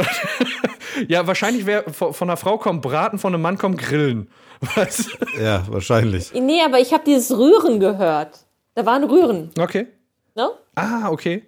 [1.08, 4.30] Ja, wahrscheinlich wäre von einer Frau kommt Braten, von einem Mann kommt Grillen.
[4.76, 5.08] Was?
[5.42, 6.34] Ja, wahrscheinlich.
[6.34, 8.40] Nee, aber ich habe dieses Rühren gehört.
[8.76, 9.88] Da waren Rühren, Okay.
[10.36, 10.50] ne?
[10.76, 11.44] Ah, okay.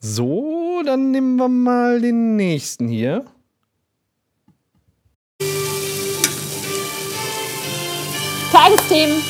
[0.00, 3.24] So, dann nehmen wir mal den nächsten hier.
[8.68, 9.22] Tagesthemen.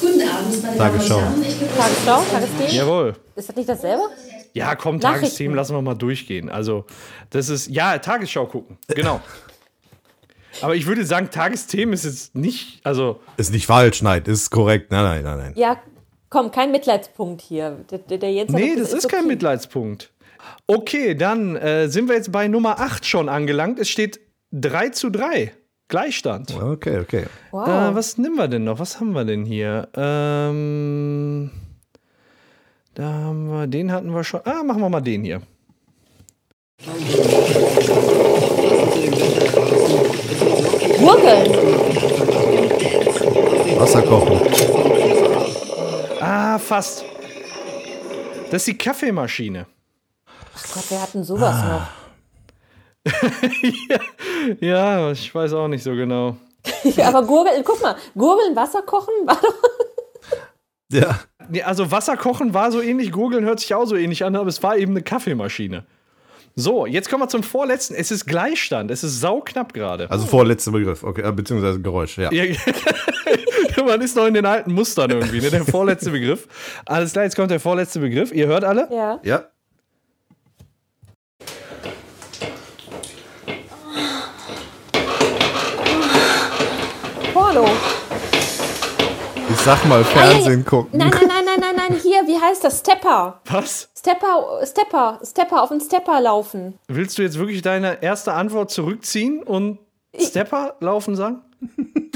[0.00, 1.20] Guten Abend, meine Damen und Tagesschau.
[1.20, 1.44] Herren.
[1.76, 2.74] Tagesschau, Tagesthemen.
[2.74, 3.14] Jawohl.
[3.36, 4.02] Ist das nicht dasselbe?
[4.54, 4.98] Ja, komm.
[4.98, 6.48] Tagesthemen lassen wir mal durchgehen.
[6.48, 6.84] Also,
[7.30, 8.76] das ist, ja, Tagesschau gucken.
[8.88, 9.20] Genau.
[10.62, 14.90] Aber ich würde sagen, Tagesthemen ist jetzt nicht, also, Ist nicht falsch, nein, ist korrekt.
[14.90, 15.52] Nein, nein, nein, nein.
[15.54, 15.80] Ja,
[16.28, 17.84] komm, kein Mitleidspunkt hier.
[17.88, 19.28] Der, der, Jens hat nee, doch das gesagt, ist kein okay.
[19.28, 20.10] Mitleidspunkt.
[20.66, 23.78] Okay, dann äh, sind wir jetzt bei Nummer 8 schon angelangt.
[23.78, 24.18] Es steht
[24.50, 25.52] 3 zu 3.
[25.88, 26.54] Gleichstand.
[26.54, 27.26] Okay, okay.
[27.50, 27.66] Wow.
[27.66, 28.78] Äh, was nehmen wir denn noch?
[28.78, 29.88] Was haben wir denn hier?
[29.94, 31.50] Ähm,
[32.94, 34.40] da haben wir, den hatten wir schon.
[34.44, 35.40] Ah, machen wir mal den hier.
[40.98, 41.52] Gurgeln.
[43.78, 44.40] Wasser kochen.
[46.20, 47.04] Ah, fast.
[48.50, 49.66] Das ist die Kaffeemaschine.
[50.54, 51.88] Ach Gott, wir hatten sowas Ah.
[53.88, 53.98] Ja,
[55.12, 56.36] ich weiß auch nicht so genau.
[56.84, 57.04] noch.
[57.04, 59.54] Aber Gurgeln, guck mal, Gurgeln, Wasser kochen war doch.
[60.90, 61.20] Ja.
[61.48, 64.48] nee, also Wasser kochen war so ähnlich, Gurgeln hört sich auch so ähnlich an, aber
[64.48, 65.84] es war eben eine Kaffeemaschine.
[66.60, 67.94] So, jetzt kommen wir zum vorletzten.
[67.94, 68.90] Es ist Gleichstand.
[68.90, 70.10] Es ist sauknapp gerade.
[70.10, 72.32] Also vorletzter Begriff, okay, äh, beziehungsweise Geräusch, ja.
[72.32, 72.44] Ja,
[73.86, 75.50] man ist noch in den alten Mustern irgendwie, ne?
[75.50, 76.48] Der vorletzte Begriff.
[76.84, 78.32] Alles klar, jetzt kommt der vorletzte Begriff.
[78.32, 78.88] Ihr hört alle?
[78.90, 79.20] Ja.
[79.22, 79.44] Ja.
[87.58, 87.76] Porno.
[89.50, 90.96] Ich sag mal, Fernsehen gucken.
[90.96, 92.00] Nein, nein, nein, nein, nein, nein.
[92.00, 92.80] Hier, wie heißt das?
[92.80, 93.40] Stepper.
[93.46, 93.88] Was?
[93.98, 96.78] Stepper, Stepper, Stepper, auf den Stepper laufen.
[96.88, 99.78] Willst du jetzt wirklich deine erste Antwort zurückziehen und
[100.18, 101.42] Stepper laufen sagen?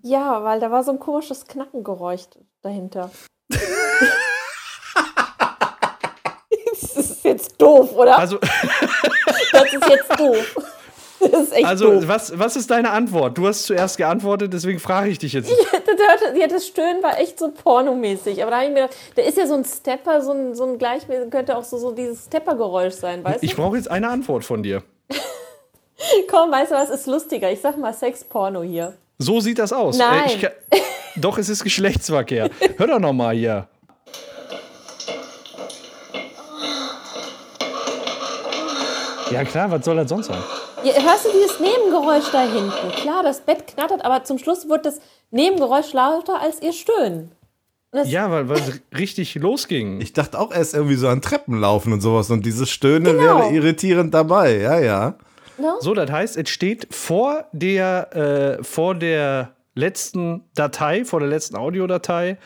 [0.00, 2.22] Ja, weil da war so ein komisches Knackengeräusch
[2.62, 3.10] dahinter.
[6.70, 8.18] das ist jetzt doof, oder?
[8.18, 10.56] Also, Das ist jetzt doof.
[11.32, 12.04] Das ist echt also doof.
[12.06, 13.36] was, was ist deine Antwort?
[13.38, 15.50] Du hast zuerst geantwortet, deswegen frage ich dich jetzt.
[16.38, 18.40] Ja, das Stöhnen war echt so pornomäßig.
[18.42, 20.64] Aber da habe ich mir gedacht, da ist ja so ein Stepper, so ein, so
[20.64, 23.56] ein Gleichmäßig, könnte auch so, so dieses Stepper-Geräusch sein, weißt Ich du?
[23.62, 24.82] brauche jetzt eine Antwort von dir.
[26.30, 27.50] Komm, weißt du was, ist lustiger.
[27.50, 28.94] Ich sag mal Sex-Porno hier.
[29.18, 29.98] So sieht das aus.
[29.98, 30.22] Nein.
[30.26, 30.52] ich kann-
[31.16, 32.50] doch, es ist Geschlechtsverkehr.
[32.76, 33.66] Hör doch noch mal hier.
[39.30, 40.38] Ja klar, was soll das sonst sein?
[40.96, 42.90] Ja, hörst du dieses Nebengeräusch da hinten?
[42.96, 47.32] Klar, das Bett knattert, aber zum Schluss wird das Nebengeräusch lauter als ihr Stöhnen.
[48.04, 50.00] Ja, weil, es richtig losging.
[50.00, 53.38] Ich dachte auch erst irgendwie so an Treppen laufen und sowas und dieses Stöhnen Genau.
[53.38, 55.14] wäre irritierend dabei, ja, ja.
[55.80, 61.56] So, das heißt, es steht vor der, äh, vor der letzten Datei, vor der letzten
[61.56, 62.36] Audiodatei,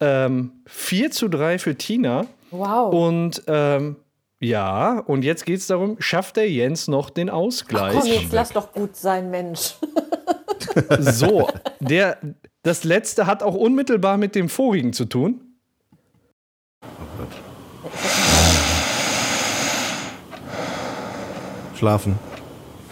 [0.00, 2.26] ähm, 4 zu 3 für Tina.
[2.50, 2.92] Wow.
[2.92, 3.96] Und ähm,
[4.40, 7.94] ja, und jetzt geht es darum, schafft der Jens noch den Ausgleich?
[7.94, 9.74] Komm, jetzt lass doch gut sein, Mensch.
[11.00, 11.48] So,
[11.80, 12.18] der,
[12.62, 15.40] das letzte hat auch unmittelbar mit dem vorigen zu tun.
[21.76, 22.18] Schlafen.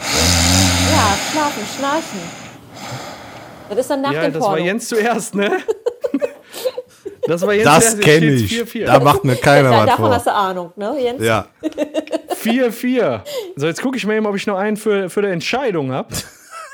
[0.01, 2.21] Ja, schlafen, schnarchen.
[3.69, 4.57] Das ist dann nach ja, dem das Porno.
[4.57, 5.59] war Jens zuerst, ne?
[7.29, 8.53] Das war Jens Das kenne Jetzt ich.
[8.55, 8.85] steht's 4-4.
[8.87, 10.15] Da macht mir keiner was davon vor.
[10.15, 11.23] hast du Ahnung, ne, Jens?
[11.23, 11.47] Ja.
[12.43, 13.21] 4-4.
[13.57, 16.09] So, jetzt gucke ich mal eben, ob ich noch einen für, für die Entscheidung habe.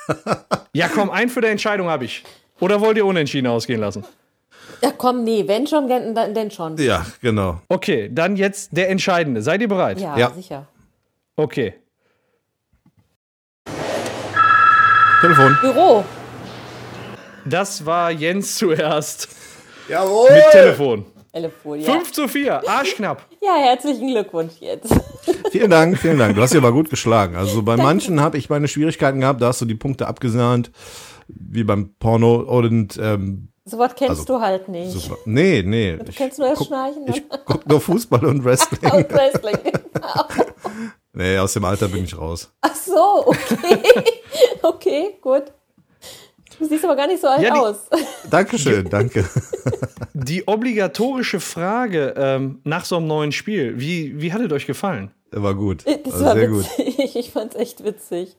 [0.72, 2.22] ja, komm, einen für die Entscheidung habe ich.
[2.60, 4.04] Oder wollt ihr unentschieden ausgehen lassen?
[4.80, 6.76] Ja, komm, nee, wenn schon, dann, dann schon.
[6.76, 7.60] Ja, genau.
[7.68, 9.42] Okay, dann jetzt der Entscheidende.
[9.42, 9.98] Seid ihr bereit?
[10.00, 10.30] Ja, Ja.
[10.30, 10.68] sicher.
[11.34, 11.74] Okay.
[15.20, 15.58] Telefon.
[15.60, 16.04] Büro.
[17.44, 19.28] Das war Jens zuerst
[19.88, 20.30] Jawohl.
[20.32, 21.04] mit Telefon.
[21.32, 21.92] Telefon, ja.
[21.92, 23.22] 5 zu 4, arschknapp.
[23.42, 24.94] Ja, herzlichen Glückwunsch jetzt.
[25.50, 26.34] Vielen Dank, vielen Dank.
[26.34, 27.36] Du hast ja aber gut geschlagen.
[27.36, 30.70] Also bei manchen habe ich meine Schwierigkeiten gehabt, da hast du die Punkte abgesahnt,
[31.28, 34.92] wie beim Porno und ähm, So was kennst Also, du halt nicht.
[34.92, 35.18] super.
[35.26, 35.96] Nee, nee.
[35.98, 38.90] Du kennst nur das Schnarchen ich guck nur Fußball und Wrestling.
[38.92, 39.58] und Wrestling.
[41.12, 42.50] Nee, aus dem Alter bin ich raus.
[42.62, 43.78] Ach so, okay.
[44.62, 45.44] okay, gut.
[46.58, 47.76] Du siehst aber gar nicht so alt Ja, die- aus.
[48.30, 49.24] Dankeschön, danke.
[50.16, 55.10] Die obligatorische Frage ähm, nach so einem neuen Spiel, wie, wie hat es euch gefallen?
[55.32, 55.84] War gut.
[55.86, 56.64] Das Also war sehr gut.
[56.78, 57.14] witzig.
[57.16, 58.36] Ich fand's echt witzig.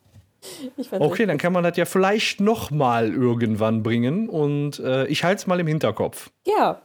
[0.78, 5.06] Ich fand's Okay, dann kann man das ja vielleicht noch mal irgendwann bringen und äh,
[5.08, 6.30] ich halte es mal im Hinterkopf.
[6.48, 6.82] ja,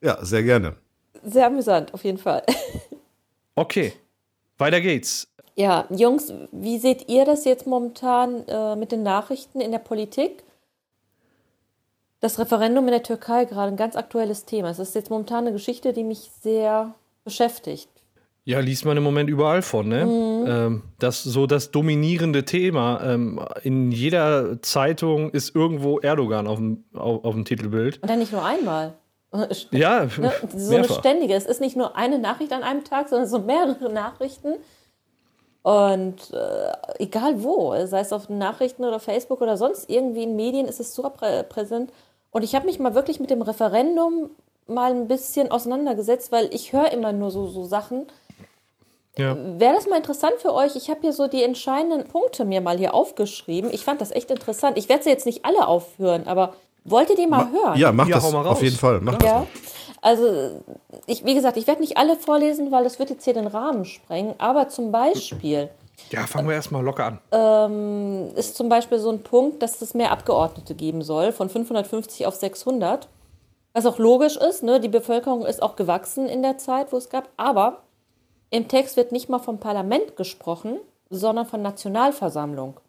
[0.00, 0.74] Ja, sehr gerne.
[1.22, 2.42] sehr amüsant, auf jeden Fall.
[3.54, 3.92] Okay,
[4.58, 5.28] weiter geht's.
[5.56, 10.42] Ja, Jungs, wie seht ihr das jetzt momentan äh, mit den Nachrichten in der Politik?
[12.20, 14.68] Das Referendum in der Türkei gerade ein ganz aktuelles Thema.
[14.68, 16.94] Es ist jetzt momentan eine Geschichte, die mich sehr
[17.24, 17.88] beschäftigt.
[18.44, 20.00] Ja, liest man im Moment überall von, ne?
[20.02, 23.00] Ähm, das so das dominierende Thema.
[23.04, 28.02] Ähm, in jeder Zeitung ist irgendwo Erdogan auf dem, auf, auf dem Titelbild.
[28.02, 28.94] Und dann nicht nur einmal.
[29.70, 30.32] Ja, Ne?
[30.56, 30.98] So eine mehrfach.
[30.98, 31.34] ständige.
[31.34, 34.54] Es ist nicht nur eine Nachricht an einem Tag, sondern so mehrere Nachrichten.
[35.62, 40.66] Und äh, egal wo, sei es auf Nachrichten oder Facebook oder sonst irgendwie in Medien,
[40.66, 41.92] ist es so prä präsent.
[42.30, 44.30] Und ich habe mich mal wirklich mit dem Referendum
[44.66, 48.06] mal ein bisschen auseinandergesetzt, weil ich höre immer nur so, so Sachen.
[49.18, 49.36] Ja.
[49.58, 50.76] Wäre das mal interessant für euch?
[50.76, 53.70] Ich habe hier so die entscheidenden Punkte mir mal hier aufgeschrieben.
[53.72, 54.78] Ich fand das echt interessant.
[54.78, 56.54] Ich werde sie jetzt nicht alle aufführen, aber
[56.84, 57.76] wollt ihr die mal hören?
[57.78, 58.56] Ja, mach Ja, das mal raus.
[58.56, 59.00] auf jeden Fall.
[59.00, 59.46] Mach Ja,
[60.00, 60.62] also
[61.06, 63.84] ich, wie gesagt, ich werde nicht alle vorlesen, weil das wird jetzt hier den Rahmen
[63.84, 64.34] sprengen.
[64.38, 65.68] Aber zum Beispiel
[66.10, 68.30] ja, fangen wir erstmal locker an.
[68.36, 72.34] ist zum Beispiel so ein Punkt, dass es mehr Abgeordnete geben soll, von 550 auf
[72.34, 73.08] 600.
[73.72, 74.80] Was auch logisch ist, ne?
[74.80, 77.28] die Bevölkerung ist auch gewachsen in der Zeit, wo es gab.
[77.36, 77.82] Aber
[78.50, 80.78] im Text wird nicht mal vom Parlament gesprochen,
[81.08, 82.80] sondern von Nationalversammlung.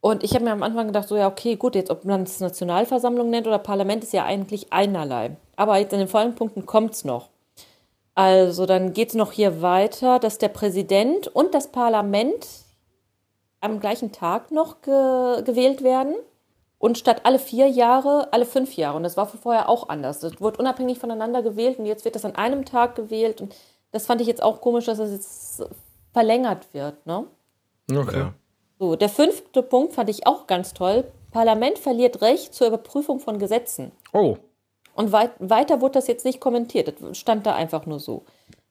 [0.00, 2.40] Und ich habe mir am Anfang gedacht, so ja, okay, gut, jetzt ob man es
[2.40, 5.36] Nationalversammlung nennt oder Parlament, ist ja eigentlich einerlei.
[5.54, 7.28] Aber jetzt in den folgenden Punkten kommt es noch.
[8.14, 12.46] Also dann geht es noch hier weiter, dass der Präsident und das Parlament
[13.60, 16.14] am gleichen Tag noch ge gewählt werden.
[16.78, 18.96] Und statt alle vier Jahre, alle fünf Jahre.
[18.96, 20.18] Und das war vorher auch anders.
[20.18, 23.40] Das wurde unabhängig voneinander gewählt und jetzt wird das an einem Tag gewählt.
[23.40, 23.54] Und
[23.92, 25.64] das fand ich jetzt auch komisch, dass das jetzt
[26.12, 27.06] verlängert wird.
[27.06, 27.26] Ne?
[27.88, 28.18] Okay.
[28.18, 28.34] Ja.
[28.80, 31.04] So, der fünfte Punkt fand ich auch ganz toll.
[31.30, 33.92] Parlament verliert Recht zur Überprüfung von Gesetzen.
[34.12, 34.36] Oh,
[34.94, 36.94] Und weit, weiter wurde das jetzt nicht kommentiert.
[37.00, 38.24] Das stand da einfach nur so.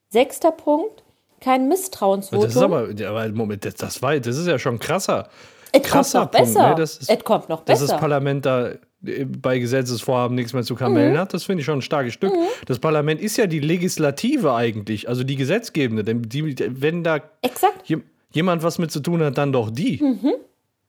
[0.09, 1.03] Sechster Punkt,
[1.39, 2.45] kein Misstrauensvotum.
[2.45, 5.29] das ist aber, ja, aber Moment, das, das, war, das ist ja schon krasser.
[5.71, 6.69] es kommt noch Punkt, besser.
[6.69, 6.75] ne?
[6.75, 7.99] Das ist- es kommt noch Dass das besser.
[7.99, 8.71] Parlament da
[9.05, 12.33] äh, bei Gesetzesvorhaben nichts mehr zu kamellen hat, das finde ich schon ein starkes Stück.
[12.67, 16.03] Das Parlament ist ja die Legislative eigentlich, also die Gesetzgebende.
[16.03, 17.87] Denn die, wenn da Exakt.
[17.87, 17.97] je,
[18.31, 20.03] jemand was mit zu tun hat, dann doch die.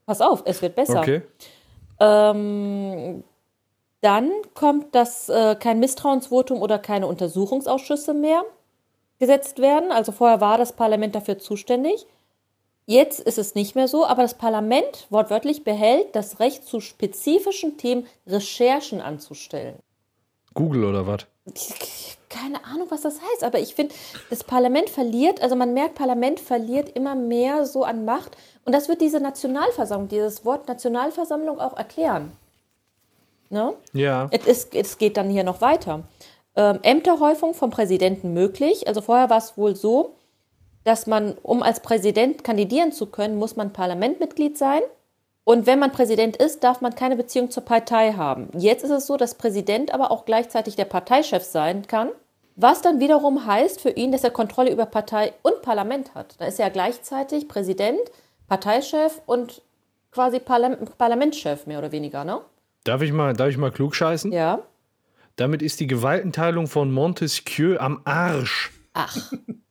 [0.05, 0.99] Pass auf, es wird besser.
[1.01, 1.23] Okay.
[2.01, 3.23] Ähm,
[4.03, 8.45] dann kommt, dass äh, kein Misstrauensvotum oder keine Untersuchungsausschüsse mehr
[9.19, 9.93] gesetzt werden.
[9.93, 12.07] Also vorher war das Parlament dafür zuständig.
[12.87, 17.79] Jetzt ist es nicht mehr so, aber das Parlament wortwörtlich behält das Recht zu spezifischen
[17.79, 19.79] Themen Recherchen anzustellen.
[20.53, 21.27] Google oder was?
[22.29, 23.95] Keine Ahnung, was das heißt, aber ich finde,
[24.31, 28.37] das Parlament verliert, also man merkt, Parlament verliert immer mehr so an Macht.
[28.65, 32.33] Und das wird diese Nationalversammlung, dieses Wort Nationalversammlung auch erklären.
[33.53, 33.75] Ne?
[33.93, 34.29] Ja.
[34.31, 36.05] Es, es geht dann hier noch weiter.
[36.57, 38.89] Ähm, Ämterhäufung vom Präsidenten möglich.
[38.89, 40.15] Also vorher war es wohl so,
[40.85, 44.81] dass man, um als Präsident kandidieren zu können, muss man Parlamentmitglied sein.
[45.45, 48.49] Und wenn man Präsident ist, darf man keine Beziehung zur Partei haben.
[48.57, 52.11] Jetzt ist es so, dass Präsident aber auch gleichzeitig der Parteichef sein kann.
[52.57, 56.37] Was dann wiederum heißt für ihn, dass er Kontrolle über Partei und Parlament hat.
[56.39, 58.01] Da ist er gleichzeitig Präsident,
[58.49, 59.63] Parteichef und
[60.11, 62.41] quasi Parlam Parlamentschef, mehr oder weniger, ne?
[62.85, 64.33] Darf ich mal, darf ich mal klug scheißen?
[64.33, 64.61] Ja.
[65.37, 68.71] Damit ist die Gewaltenteilung von Montesquieu am Arsch.
[68.95, 69.17] Ach.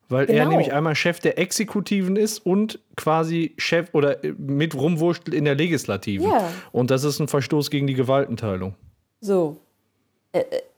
[0.10, 0.50] Weil er Genau.
[0.50, 5.56] nämlich einmal Chef der Exekutiven ist und quasi Chef oder äh, mit rumwurschtelt in der
[5.56, 6.28] Legislativen.
[6.30, 6.50] Ja.
[6.72, 8.76] Und das ist ein Verstoß gegen die Gewaltenteilung.
[9.22, 9.58] So.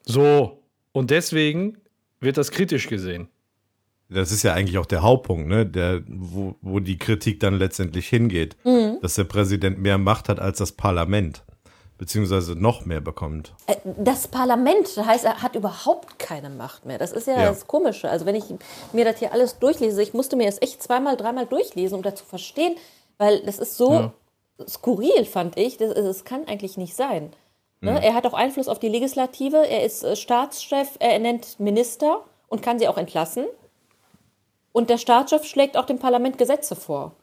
[0.05, 0.59] So.
[0.91, 1.77] Und deswegen
[2.19, 3.27] wird das kritisch gesehen.
[4.09, 5.65] Das ist ja eigentlich auch der Hauptpunkt, ne?
[5.65, 8.55] Der, wo, wo die Kritik dann letztendlich hingeht.
[9.01, 11.43] Dass der Präsident mehr Macht hat als das Parlament.
[12.03, 13.53] Beziehungsweise noch mehr bekommt.
[13.65, 16.97] Äh, Das Parlament, das heißt, er hat überhaupt keine Macht mehr.
[16.97, 17.49] Das ist ja, Ja.
[17.49, 18.09] das Komische.
[18.09, 18.43] Also wenn ich
[18.91, 22.15] mir das hier alles durchlese, ich musste mir das echt zweimal, dreimal durchlesen, um das
[22.15, 22.75] zu verstehen,
[23.17, 24.13] weil das ist so Ja.
[24.67, 25.77] skurril, fand ich.
[25.77, 27.31] Das, das kann eigentlich nicht sein.
[27.79, 28.03] Ne?
[28.03, 32.61] Er hat auch Einfluss auf die Legislative, er ist äh, Staatschef, er ernennt Minister und
[32.61, 33.45] kann sie auch entlassen.
[34.73, 37.13] Und der Staatschef schlägt auch dem Parlament Gesetze vor.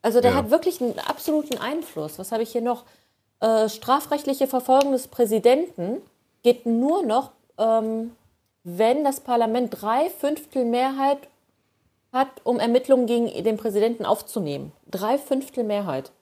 [0.00, 0.36] Also der Ja.
[0.38, 2.18] hat wirklich einen absoluten Einfluss.
[2.18, 2.84] Was habe ich hier noch?
[3.40, 5.98] Äh, strafrechtliche Verfolgung des Präsidenten
[6.42, 8.12] geht nur noch, ähm,
[8.64, 11.18] wenn das Parlament drei Fünftel Mehrheit
[12.12, 14.72] hat, um Ermittlungen gegen den Präsidenten aufzunehmen.
[14.90, 16.12] Drei Fünftel Mehrheit.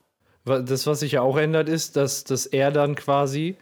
[0.44, 3.56] Das, was sich ja auch ändert, ist, dass, dass er dann quasi,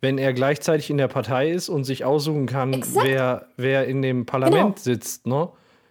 [0.00, 3.06] wenn er gleichzeitig in der Partei ist und sich aussuchen kann, Exakt.
[3.06, 4.82] wer, wer in dem Parlament Genau.
[4.82, 5.48] sitzt, ne?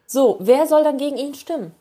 [0.08, 1.74] So, wer soll dann gegen ihn stimmen?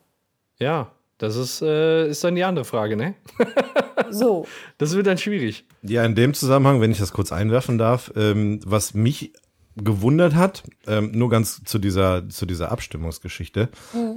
[0.59, 3.14] Ja, das ist, äh, ist dann die andere Frage, ne?
[4.11, 4.47] So.
[4.79, 5.66] Das wird dann schwierig.
[5.83, 9.33] Ja, in dem Zusammenhang, wenn ich das kurz einwerfen darf, ähm, was mich
[9.77, 13.68] gewundert hat, ähm, nur ganz zu dieser zu dieser Abstimmungsgeschichte,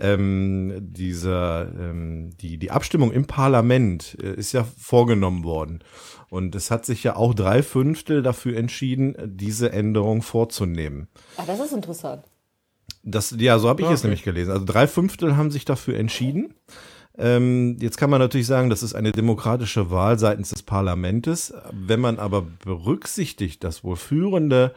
[0.01, 5.83] ähm, dieser ähm, die die Abstimmung im Parlament äh, ist ja vorgenommen worden
[6.29, 11.07] und es hat sich ja auch drei Fünftel dafür entschieden, diese Änderung vorzunehmen.
[11.37, 12.23] Ah, das ist interessant.
[13.03, 14.07] Das, ja, so habe ich es Okay.
[14.07, 14.51] nämlich gelesen.
[14.51, 16.55] Also drei Fünftel haben sich dafür entschieden.
[16.55, 16.73] Ähm,
[17.15, 21.53] jetzt kann man natürlich sagen, das ist eine demokratische Wahl seitens des Parlamentes.
[21.71, 24.73] Wenn man aber berücksichtigt, dass wohl führende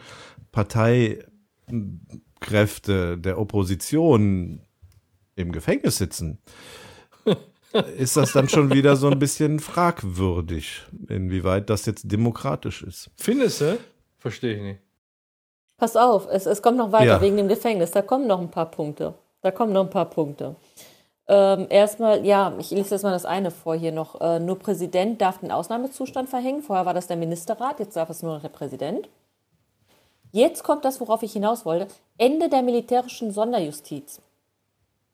[0.52, 1.26] Parteikräfte
[3.18, 4.60] der Opposition
[5.34, 6.38] im Gefängnis sitzen,
[7.96, 13.10] ist das dann schon wieder so ein bisschen fragwürdig, inwieweit das jetzt demokratisch ist.
[13.16, 13.78] Findest du?
[14.18, 14.80] Verstehe ich nicht.
[15.78, 17.20] Pass auf, es, es kommt noch weiter Ja.
[17.20, 17.90] wegen dem Gefängnis.
[17.90, 19.12] Da kommen noch ein paar Punkte.
[19.42, 20.56] Da kommen noch ein paar Punkte.
[21.28, 24.20] Ähm, erstmal, ja, ich lese jetzt mal das eine vor hier noch.
[24.20, 26.62] Äh, nur Präsident darf den Ausnahmezustand verhängen.
[26.62, 29.08] Vorher war das der Ministerrat, jetzt darf es nur noch der Präsident.
[30.32, 31.88] Jetzt kommt das, worauf ich hinaus wollte.
[32.18, 34.20] Ende der militärischen Sonderjustiz.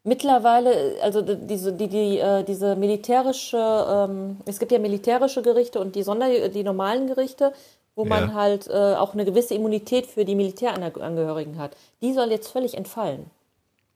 [0.05, 5.79] Mittlerweile, also die- diese, die, die, äh, diese militärische, ähm, es gibt ja militärische Gerichte
[5.81, 7.53] und die, Sonder, die normalen Gerichte,
[7.95, 8.35] wo man Ja.
[8.35, 11.77] halt äh, auch eine gewisse Immunität für die Militärangehörigen hat.
[12.01, 13.31] Die soll jetzt völlig entfallen.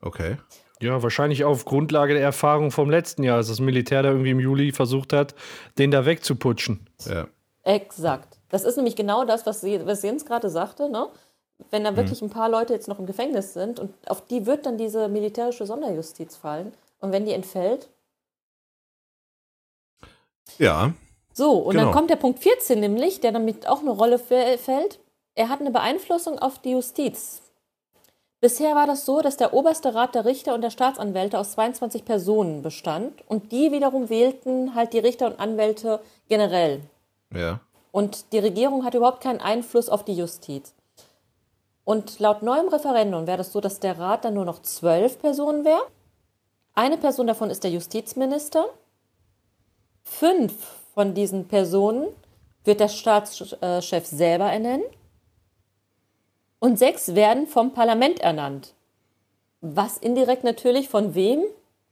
[0.01, 0.37] Okay.
[0.79, 4.39] Ja, wahrscheinlich auf Grundlage der Erfahrung vom letzten Jahr, als das Militär da irgendwie im
[4.39, 5.33] Juli versucht hat,
[5.79, 6.87] den da wegzuputschen.
[7.05, 7.27] Ja.
[7.63, 8.37] Exakt.
[8.49, 10.89] Das ist nämlich genau das, was, Sie, was Jens gerade sagte.
[10.89, 11.07] Ne?
[11.71, 14.65] Wenn da wirklich ein paar Leute jetzt noch im Gefängnis sind und auf die wird
[14.67, 16.71] dann diese militärische Sonderjustiz fallen.
[16.99, 17.89] Und wenn die entfällt,
[20.59, 20.93] Ja.
[21.33, 21.85] So, und Genau.
[21.85, 24.99] dann kommt der Punkt 14 nämlich, der damit auch eine Rolle fä- fällt.
[25.35, 27.41] Er hat eine Beeinflussung auf die Justiz.
[28.39, 32.05] Bisher war das so, dass der oberste Rat der Richter und der Staatsanwälte aus 22
[32.05, 36.81] Personen bestand und die wiederum wählten halt die Richter und Anwälte generell.
[37.33, 37.61] Ja.
[37.91, 40.75] Und die Regierung hat überhaupt keinen Einfluss auf die Justiz.
[41.83, 45.65] Und laut neuem Referendum wäre das so, dass der Rat dann nur noch zwölf Personen
[45.65, 45.81] wäre.
[46.75, 48.65] Eine Person davon ist der Justizminister.
[50.03, 50.53] Fünf
[50.93, 52.07] von diesen Personen
[52.65, 54.83] wird der Staatschef selber ernennen.
[56.59, 58.73] Und sechs werden vom Parlament ernannt.
[59.61, 61.43] Was indirekt natürlich von wem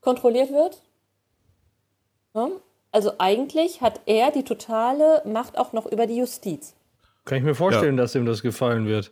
[0.01, 0.81] kontrolliert wird?
[2.33, 2.49] Ja?
[2.91, 6.73] Also eigentlich hat er die totale Macht auch noch über die Justiz.
[7.25, 9.11] Kann ich mir vorstellen, dass ihm das gefallen wird.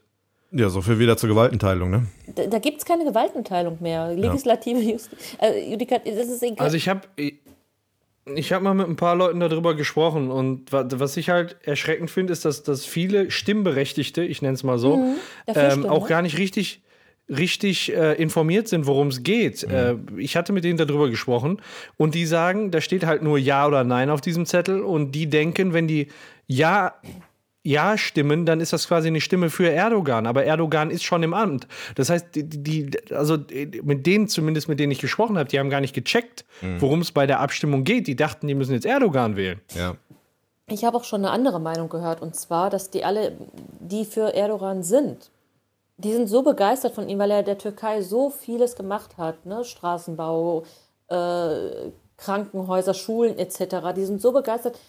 [0.52, 2.08] Ja, so viel wieder zur Gewaltenteilung, ne?
[2.36, 4.14] Da, da gibt es keine Gewaltenteilung mehr.
[4.14, 5.36] Legislative Justiz.
[5.42, 6.64] Äh, Judikat, das ist egal.
[6.64, 7.02] Also ich habe
[8.36, 12.10] ich habe mal mit ein paar Leuten darüber gesprochen und wa- was ich halt erschreckend
[12.10, 14.98] finde, ist, dass, dass viele Stimmberechtigte, ich nenne es mal so,
[15.46, 16.82] dafür ähm, auch gar nicht richtig
[17.30, 19.64] richtig äh, informiert sind, worum es geht.
[19.64, 21.62] Äh, ich hatte mit denen darüber gesprochen
[21.96, 25.30] und die sagen, da steht halt nur Ja oder Nein auf diesem Zettel und die
[25.30, 26.08] denken, wenn die
[26.48, 26.96] Ja
[27.64, 30.28] ja stimmen, dann ist das quasi eine Stimme für Erdogan.
[30.28, 31.68] Aber Erdogan ist schon im Amt.
[31.96, 33.38] Das heißt, die, die also
[33.84, 36.46] mit denen zumindest, mit denen ich gesprochen habe, die haben gar nicht gecheckt,
[36.80, 38.08] worum es bei der Abstimmung geht.
[38.08, 39.62] Die dachten, die müssen jetzt Erdogan wählen.
[39.76, 39.96] Ja.
[40.68, 43.34] Ich habe auch schon eine andere Meinung gehört, und zwar, dass die alle,
[43.80, 45.30] die für Erdogan sind,
[45.98, 49.64] die sind so begeistert von ihm, weil er der Türkei so vieles gemacht hat, ne?
[49.64, 50.64] Straßenbau,
[51.10, 53.94] äh, Krankenhäuser, Schulen etc.
[53.96, 54.80] Die sind so begeistert.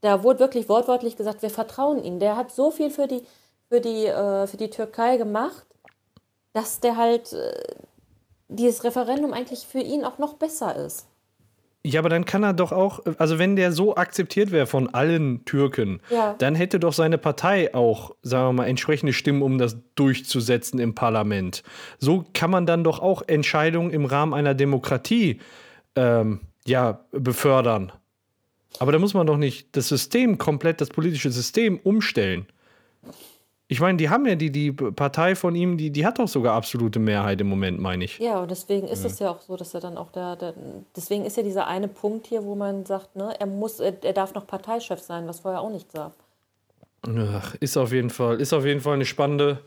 [0.00, 2.18] Da wurde wirklich wortwörtlich gesagt, wir vertrauen ihm.
[2.18, 3.22] Der hat so viel für die,
[3.68, 5.66] für die, äh, für die Türkei gemacht,
[6.52, 7.52] dass der halt äh,
[8.48, 11.06] dieses Referendum eigentlich für ihn auch noch besser ist.
[11.84, 15.44] Ja, aber dann kann er doch auch, also wenn der so akzeptiert wäre von allen
[15.44, 16.34] Türken, Ja.
[16.38, 20.96] dann hätte doch seine Partei auch, sagen wir mal, entsprechende Stimmen, um das durchzusetzen im
[20.96, 21.62] Parlament.
[22.00, 25.40] So kann man dann doch auch Entscheidungen im Rahmen einer Demokratie
[25.94, 27.92] ähm, ja, befördern.
[28.78, 32.46] Aber da muss man doch nicht das System komplett, das politische System umstellen.
[33.68, 36.54] Ich meine, die haben ja die, die Partei von ihm, die, die hat doch sogar
[36.54, 38.18] absolute Mehrheit im Moment, meine ich.
[38.18, 40.54] Ja, und deswegen ist es ja auch so, dass er dann auch der, der,
[40.94, 44.12] deswegen ist ja dieser eine Punkt hier, wo man sagt, ne, er muss, er, er
[44.12, 46.12] darf noch Parteichef sein, was vorher auch nicht darf.
[47.02, 49.58] Ach, ist auf jeden Fall, ist auf jeden Fall eine spannende,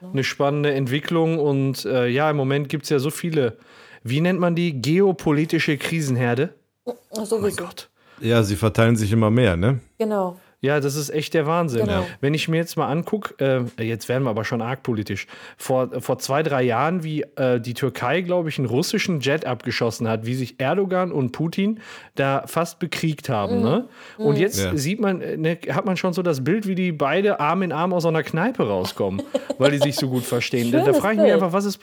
[0.00, 1.40] eine spannende Entwicklung.
[1.40, 3.56] Und äh, ja, im Moment gibt es ja so viele,
[4.04, 4.80] wie nennt man die?
[4.80, 6.54] Geopolitische Krisenherde.
[6.86, 7.64] Ach, Oh mein Sowieso.
[7.64, 7.88] Gott.
[8.20, 9.80] Ja, sie verteilen sich immer mehr, ne?
[9.98, 10.38] Genau.
[10.60, 11.86] Ja, das ist echt der Wahnsinn.
[11.86, 12.04] Genau.
[12.20, 13.34] Wenn ich mir jetzt mal angucke,
[13.78, 17.60] äh, jetzt werden wir aber schon arg politisch, vor, vor zwei, drei Jahren, wie äh,
[17.60, 21.78] die Türkei, glaube ich, einen russischen Jet abgeschossen hat, wie sich Erdogan und Putin
[22.16, 23.62] da fast bekriegt haben.
[23.62, 23.88] Ne?
[24.16, 24.76] Und jetzt Ja.
[24.76, 27.70] sieht man, äh, ne, hat man schon so das Bild, wie die beide Arm in
[27.70, 29.22] Arm aus so einer Kneipe rauskommen,
[29.58, 30.72] weil die sich so gut verstehen.
[30.72, 31.78] Da, da frage ich mich einfach, was ist,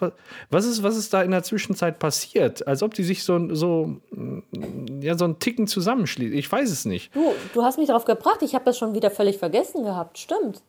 [0.49, 2.67] was, ist, was ist da in der Zwischenzeit passiert?
[2.67, 4.01] Als ob die sich so, so,
[4.99, 6.37] ja, so einen Ticken zusammenschließen.
[6.37, 7.15] Ich weiß es nicht.
[7.15, 10.17] Du, du hast mich darauf gebracht, ich habe das schon wieder völlig vergessen gehabt.
[10.17, 10.61] Stimmt.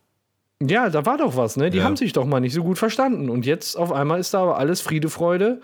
[0.62, 1.70] Ja, da war doch was, ne?
[1.70, 1.84] Die Ja.
[1.84, 3.28] haben sich doch mal nicht so gut verstanden.
[3.28, 5.60] Und jetzt auf einmal ist da aber alles Friede, Freude,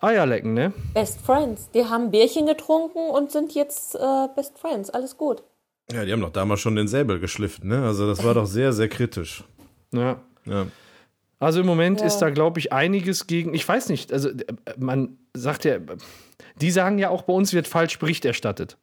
[0.00, 0.72] Eierlecken, ne?
[0.94, 1.70] Best Friends.
[1.74, 4.90] Die haben Bierchen getrunken und sind jetzt äh, Best Friends.
[4.90, 5.42] Alles gut.
[5.92, 7.84] Ja, die haben doch damals schon den Säbel geschliffen, ne?
[7.84, 9.44] Also das war doch sehr, sehr kritisch.
[9.92, 10.16] Ja.
[10.46, 10.66] Ja.
[11.40, 12.06] Also im Moment Ja.
[12.06, 13.54] ist da, glaube ich, einiges gegen.
[13.54, 14.34] Ich weiß nicht, also äh,
[14.78, 15.76] man sagt ja,
[16.60, 18.76] die sagen ja auch, bei uns wird falsch Bericht erstattet.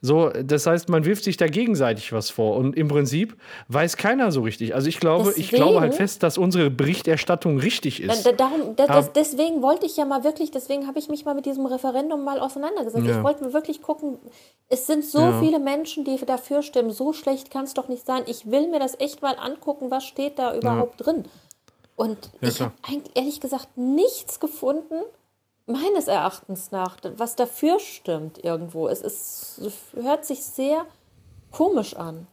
[0.00, 2.56] So, das heißt, man wirft sich da gegenseitig was vor.
[2.56, 3.36] Und im Prinzip
[3.68, 4.74] weiß keiner so richtig.
[4.74, 8.24] Also ich glaube, ich Deswegen- glaube halt fest, dass unsere Berichterstattung richtig ist.
[8.24, 11.34] da, darum, da, das, deswegen wollte ich ja mal wirklich, deswegen habe ich mich mal
[11.34, 13.06] mit diesem Referendum mal auseinandergesetzt.
[13.06, 13.18] Ja.
[13.18, 14.18] Ich wollte mir wirklich gucken,
[14.70, 15.38] es sind so Ja.
[15.40, 16.90] viele Menschen, die dafür stimmen.
[16.90, 18.22] So schlecht kann es doch nicht sein.
[18.26, 21.24] Ich will mir das echt mal angucken, was steht da überhaupt drin.
[22.02, 25.04] Und Ja, ich habe eigentlich ehrlich gesagt nichts gefunden,
[25.66, 28.88] meines Erachtens nach, was dafür stimmt irgendwo.
[28.88, 29.60] Es ist,
[29.94, 30.84] hört sich sehr
[31.52, 32.26] komisch an.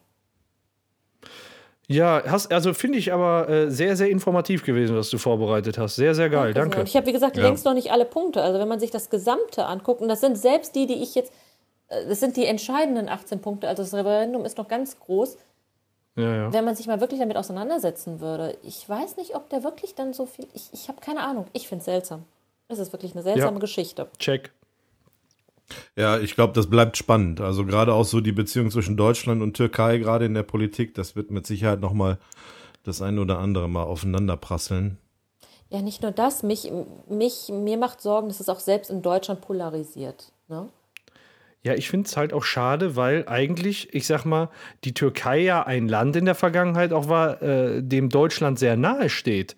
[1.86, 5.94] Ja, hast, also finde ich aber äh, sehr, sehr informativ gewesen, was du vorbereitet hast.
[5.94, 6.52] Sehr, sehr geil.
[6.52, 6.80] Danke.
[6.80, 7.44] Und ich habe, wie gesagt, Ja.
[7.44, 8.42] längst noch nicht alle Punkte.
[8.42, 11.32] Also wenn man sich das Gesamte anguckt, und das sind selbst die, die ich jetzt,
[11.88, 15.36] äh, das sind die entscheidenden 18 Punkte, also das Referendum ist noch ganz groß,
[16.20, 16.52] Ja, ja.
[16.52, 18.56] wenn man sich mal wirklich damit auseinandersetzen würde.
[18.62, 21.68] Ich weiß nicht, ob der wirklich dann so viel, ich, ich habe keine Ahnung, ich
[21.68, 22.24] finde es seltsam.
[22.68, 23.58] Es ist wirklich eine seltsame Ja.
[23.60, 24.08] Geschichte.
[24.18, 24.52] Check.
[25.96, 27.40] Ja, ich glaube, das bleibt spannend.
[27.40, 31.16] Also gerade auch so die Beziehung zwischen Deutschland und Türkei, gerade in der Politik, das
[31.16, 32.18] wird mit Sicherheit noch mal
[32.84, 34.98] das eine oder andere mal aufeinander prasseln.
[35.68, 36.72] Ja, nicht nur das, mich,
[37.08, 40.32] mich, mir macht Sorgen, dass es auch selbst in Deutschland polarisiert.
[40.48, 40.68] Ne?
[41.62, 44.48] Ja, ich finde es halt auch schade, weil eigentlich, ich sag mal,
[44.84, 49.10] die Türkei ja ein Land in der Vergangenheit auch war, äh, dem Deutschland sehr nahe
[49.10, 49.56] steht.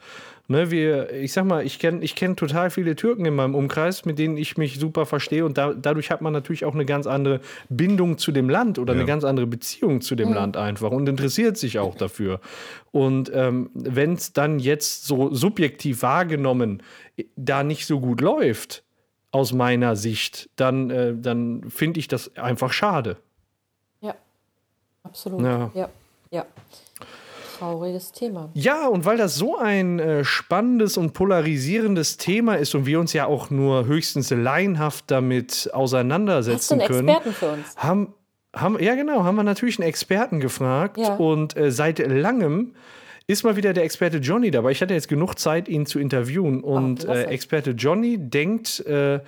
[0.49, 4.05] Ne, wir, ich sag mal, ich kenne ich kenn total viele Türken in meinem Umkreis,
[4.05, 7.07] mit denen ich mich super verstehe und da, dadurch hat man natürlich auch eine ganz
[7.07, 9.07] andere Bindung zu dem Land oder eine Ja.
[9.07, 12.41] ganz andere Beziehung zu dem Land einfach und interessiert sich auch dafür.
[12.91, 16.83] Und ähm, wenn es dann jetzt so subjektiv wahrgenommen
[17.17, 18.83] äh, da nicht so gut läuft,
[19.33, 23.17] aus meiner Sicht, dann, äh, dann finde ich das einfach schade.
[24.01, 24.15] Ja,
[25.03, 25.41] absolut.
[25.43, 25.71] Ja.
[25.75, 25.89] ja.
[26.31, 26.47] ja.
[27.59, 28.51] Trauriges Thema.
[28.55, 33.13] Ja, und weil das so ein äh, spannendes und polarisierendes Thema ist und wir uns
[33.13, 37.77] ja auch nur höchstens laienhaft damit Hast du auseinandersetzen einen können, Experten für uns?
[37.77, 38.15] haben,
[38.55, 41.15] haben, ja genau, haben wir natürlich einen Experten gefragt Ja.
[41.15, 42.75] und äh, seit langem
[43.33, 44.71] ist mal wieder der Experte Johnny dabei.
[44.73, 47.27] Ich hatte jetzt genug Zeit, ihn zu interviewen und klasse.
[47.27, 49.21] äh, Experte Johnny denkt äh,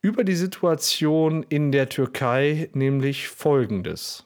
[0.00, 4.24] über die Situation in der Türkei nämlich Folgendes.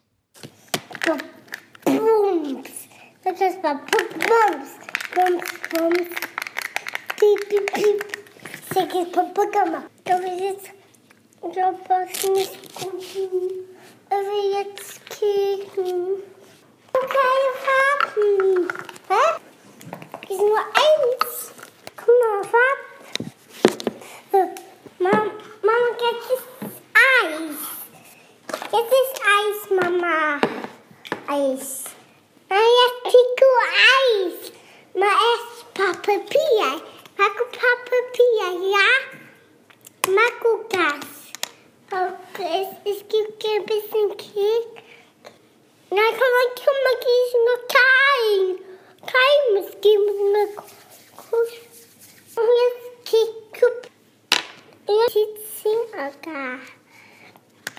[1.85, 2.63] Bums.
[3.25, 4.71] Das ist mal Bums.
[5.15, 6.09] Bums, Bums.
[7.19, 8.05] Piep, piep, piep.
[8.75, 9.87] Sag jetzt Papa gemacht.
[10.05, 10.71] Da will jetzt.
[11.55, 13.03] Da passt nicht gut.
[14.11, 16.23] Er will jetzt kicken.
[16.99, 18.69] Okay, Farben.
[19.09, 19.25] Hä?
[20.33, 21.53] Ist nur eins.
[21.97, 22.87] Guck mal, Farben.
[24.99, 25.31] Mama,
[25.63, 26.49] Mama, jetzt ist
[27.21, 27.61] Eis.
[28.73, 30.41] Jetzt ist Eis, Mama.
[31.27, 31.85] Eis.
[32.49, 33.51] Na, jetzt kriegst du
[33.99, 34.39] Eis.
[34.95, 36.71] Mal erst Papier.
[37.19, 37.45] Magst du
[37.91, 38.89] Papier, ja?
[40.15, 41.05] Magst du das?
[41.93, 44.76] Oh, es, es gibt ein bisschen Keks.
[45.97, 48.43] Na, komm mal, komm mal, gieß nur kein.
[49.01, 50.49] Kein muss geben, nur
[51.17, 51.53] Kuss.
[52.37, 53.61] Und jetzt Keks.
[54.87, 56.53] Jetzt sitzen, okay.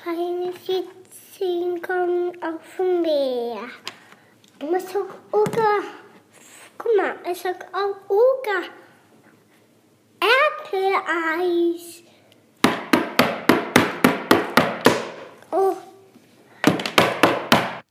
[0.03, 3.69] Keine Sitzen kommen auf dem Meer.
[4.61, 5.73] Ich muss auch Uga.
[6.79, 8.63] Guck mal, ich sag auch Uga.
[10.63, 12.03] Äpfeleis.
[15.51, 15.75] Oh,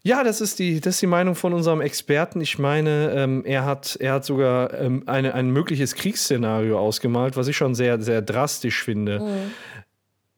[0.07, 2.41] Ja, das ist die, das ist die Meinung von unserem Experten.
[2.41, 7.49] Ich meine, ähm, er, hat, er hat sogar ähm, eine, ein mögliches Kriegsszenario ausgemalt, was
[7.49, 9.51] ich schon sehr, sehr drastisch finde.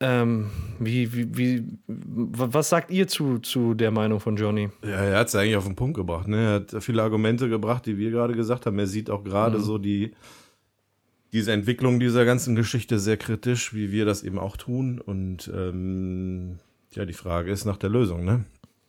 [0.00, 0.46] Ähm,
[0.78, 4.70] wie, wie, wie, was sagt ihr zu, zu der Meinung von Johnny?
[4.82, 6.28] Ja, er hat es eigentlich auf den Punkt gebracht.
[6.28, 6.38] Ne?
[6.38, 8.78] Er hat viele Argumente gebracht, die wir gerade gesagt haben.
[8.78, 10.14] Er sieht auch gerade so die
[11.34, 14.98] diese Entwicklung dieser ganzen Geschichte sehr kritisch, wie wir das eben auch tun.
[14.98, 16.56] Und ähm,
[16.92, 18.46] ja, die Frage ist nach der Lösung, ne?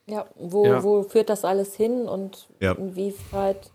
[0.09, 0.83] Ja, wo, Ja.
[0.83, 2.73] wo führt das alles hin und Ja.
[2.73, 3.71] inwieweit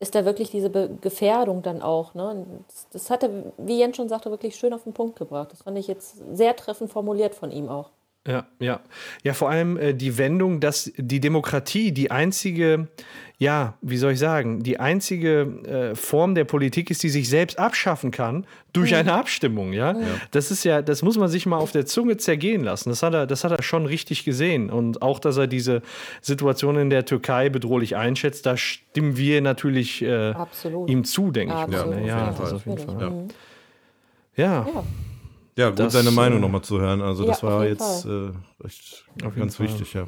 [0.00, 2.14] ist da wirklich diese Be Gefährdung dann auch?
[2.14, 2.46] Ne?
[2.68, 5.50] Das, das hat er, wie Jens schon sagte, wirklich schön auf den Punkt gebracht.
[5.52, 7.90] Das fand ich jetzt sehr treffend formuliert von ihm auch.
[8.26, 8.80] Ja, ja.
[9.22, 12.88] Ja, vor allem äh, die Wendung, dass die Demokratie die einzige,
[13.38, 15.40] ja, wie soll ich sagen, die einzige
[15.92, 19.94] äh, Form der Politik ist, die sich selbst abschaffen kann durch eine Abstimmung, ja?
[20.30, 22.90] Das ist ja, das muss man sich mal auf der Zunge zergehen lassen.
[22.90, 24.70] Das hat er, das hat er schon richtig gesehen.
[24.70, 25.82] Und auch, dass er diese
[26.20, 30.88] Situation in der Türkei bedrohlich einschätzt, da stimmen wir natürlich äh, Absolut.
[30.88, 31.76] ihm zu, denke ich mal.
[31.80, 32.00] Absolut.
[32.00, 32.06] ne?
[32.06, 33.00] Ja, auf jeden Fall.
[33.00, 33.10] Ja.
[33.10, 33.28] Mhm.
[34.36, 34.66] Ja.
[34.66, 34.84] Ja.
[35.56, 37.00] Ja, gut, Das, seine Meinung äh, nochmal zu hören.
[37.00, 38.30] Also ja, das war jetzt äh,
[38.64, 39.06] echt
[39.36, 39.66] ganz Fall.
[39.66, 40.04] wichtig, ja.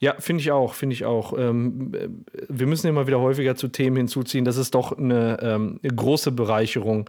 [0.00, 1.36] Ja, finde ich auch, finde ich auch.
[1.36, 2.08] Ähm, äh,
[2.48, 4.44] wir müssen immer wieder häufiger zu Themen hinzuziehen.
[4.46, 7.08] Das ist doch eine, ähm, eine große Bereicherung,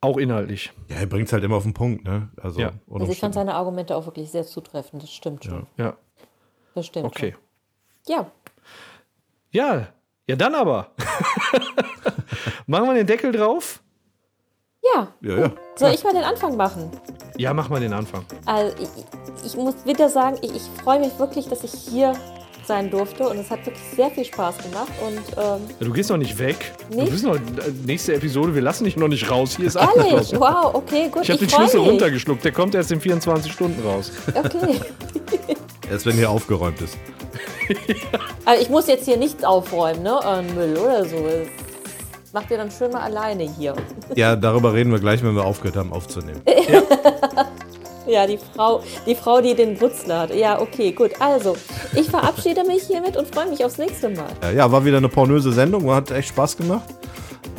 [0.00, 0.72] auch inhaltlich.
[0.88, 2.30] Ja, er bringt es halt immer auf den Punkt, ne?
[2.40, 2.72] Also, Ja.
[2.90, 5.02] Also ich fand seine Argumente auch wirklich sehr zutreffend.
[5.02, 5.66] Das stimmt schon.
[5.76, 5.96] Ja,
[6.74, 7.32] Das stimmt okay.
[7.32, 8.14] schon.
[8.14, 8.30] Ja,
[9.50, 9.88] Ja,
[10.26, 10.92] ja, dann aber.
[12.66, 13.82] Machen wir den Deckel drauf?
[14.82, 15.08] Ja.
[15.20, 15.52] ja, ja.
[15.76, 16.90] Soll ich mal den Anfang machen?
[17.36, 18.24] Ja, mach mal den Anfang.
[18.46, 22.12] Also ich, ich muss wieder sagen, ich, ich freue mich wirklich, dass ich hier
[22.66, 26.10] sein durfte und es hat wirklich sehr viel Spaß gemacht und ähm, Ja, Du gehst
[26.10, 26.72] noch nicht weg.
[26.90, 27.10] Du Nicht?
[27.10, 27.40] bist noch äh,
[27.84, 28.54] nächste Episode.
[28.54, 29.56] Wir lassen dich noch nicht raus.
[29.56, 30.38] Hier ist abgeschlossen.
[30.38, 31.22] wow, okay, gut.
[31.22, 31.88] Ich habe den Schlüssel mich.
[31.90, 32.44] runtergeschluckt.
[32.44, 34.12] Der kommt erst in 24 Stunden raus.
[34.34, 34.80] Okay.
[35.90, 36.96] Erst wenn hier aufgeräumt ist.
[38.44, 40.20] Also ich muss jetzt hier nichts aufräumen, ne?
[40.24, 41.16] Äh, Müll oder so.
[42.32, 43.74] Das macht ihr dann schön mal alleine hier.
[44.14, 46.40] Ja, darüber reden wir gleich, wenn wir aufgehört haben aufzunehmen.
[48.06, 50.34] Ja, die Frau, die Frau, die den Brutzler hat.
[50.34, 51.12] Ja, okay, gut.
[51.20, 51.56] Also,
[51.94, 54.26] ich verabschiede mich hiermit und freue mich aufs nächste Mal.
[54.42, 56.88] Ja, ja, war wieder eine pornöse Sendung, hat echt Spaß gemacht.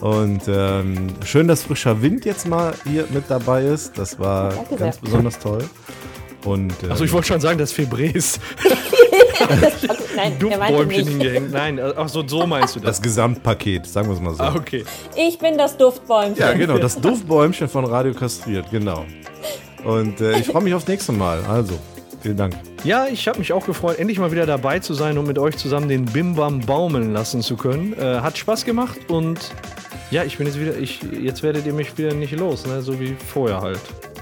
[0.01, 3.97] Und ähm, schön, dass frischer Wind jetzt mal hier mit dabei ist.
[3.97, 5.03] Das war Danke ganz sehr.
[5.03, 5.63] besonders toll.
[6.43, 8.39] Und ähm, Achso, ich wollte schon sagen, das Febrés.
[9.51, 11.51] Also, nein, Duftbäumchen hingehängt.
[11.51, 12.97] Nein, ach so, so meinst du das.
[12.97, 14.43] das Gesamtpaket, sagen wir es mal so.
[14.43, 14.83] Ah, okay.
[15.15, 16.37] Ich bin das Duftbäumchen.
[16.37, 19.05] Ja, genau, das Duftbäumchen von Radio Kastriert, genau.
[19.83, 21.43] Und äh, ich freue mich aufs nächste Mal.
[21.45, 21.73] Also,
[22.21, 22.55] vielen Dank.
[22.83, 25.57] Ja, ich habe mich auch gefreut, endlich mal wieder dabei zu sein und mit euch
[25.57, 27.93] zusammen den Bimbam baumeln lassen zu können.
[27.93, 29.51] Äh, hat Spaß gemacht und
[30.09, 32.81] ja, ich bin jetzt wieder, ich, jetzt werdet ihr mich wieder nicht los, ne?
[32.81, 33.79] so wie vorher halt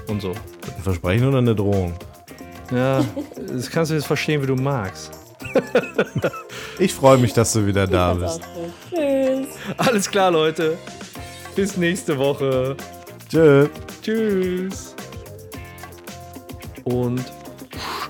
[0.08, 0.30] und so.
[0.30, 1.94] Ein Versprechen oder eine Drohung?
[2.70, 3.04] Ja,
[3.48, 5.19] das kannst du jetzt verstehen, wie du magst.
[6.78, 8.40] ich freue mich, dass du wieder da bist.
[8.88, 9.48] Tschüss.
[9.76, 10.78] Alles klar, Leute.
[11.54, 12.76] Bis nächste Woche.
[13.28, 13.68] Tschö.
[14.02, 14.94] Tschüss.
[16.84, 17.24] Und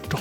[0.05, 0.21] stopp.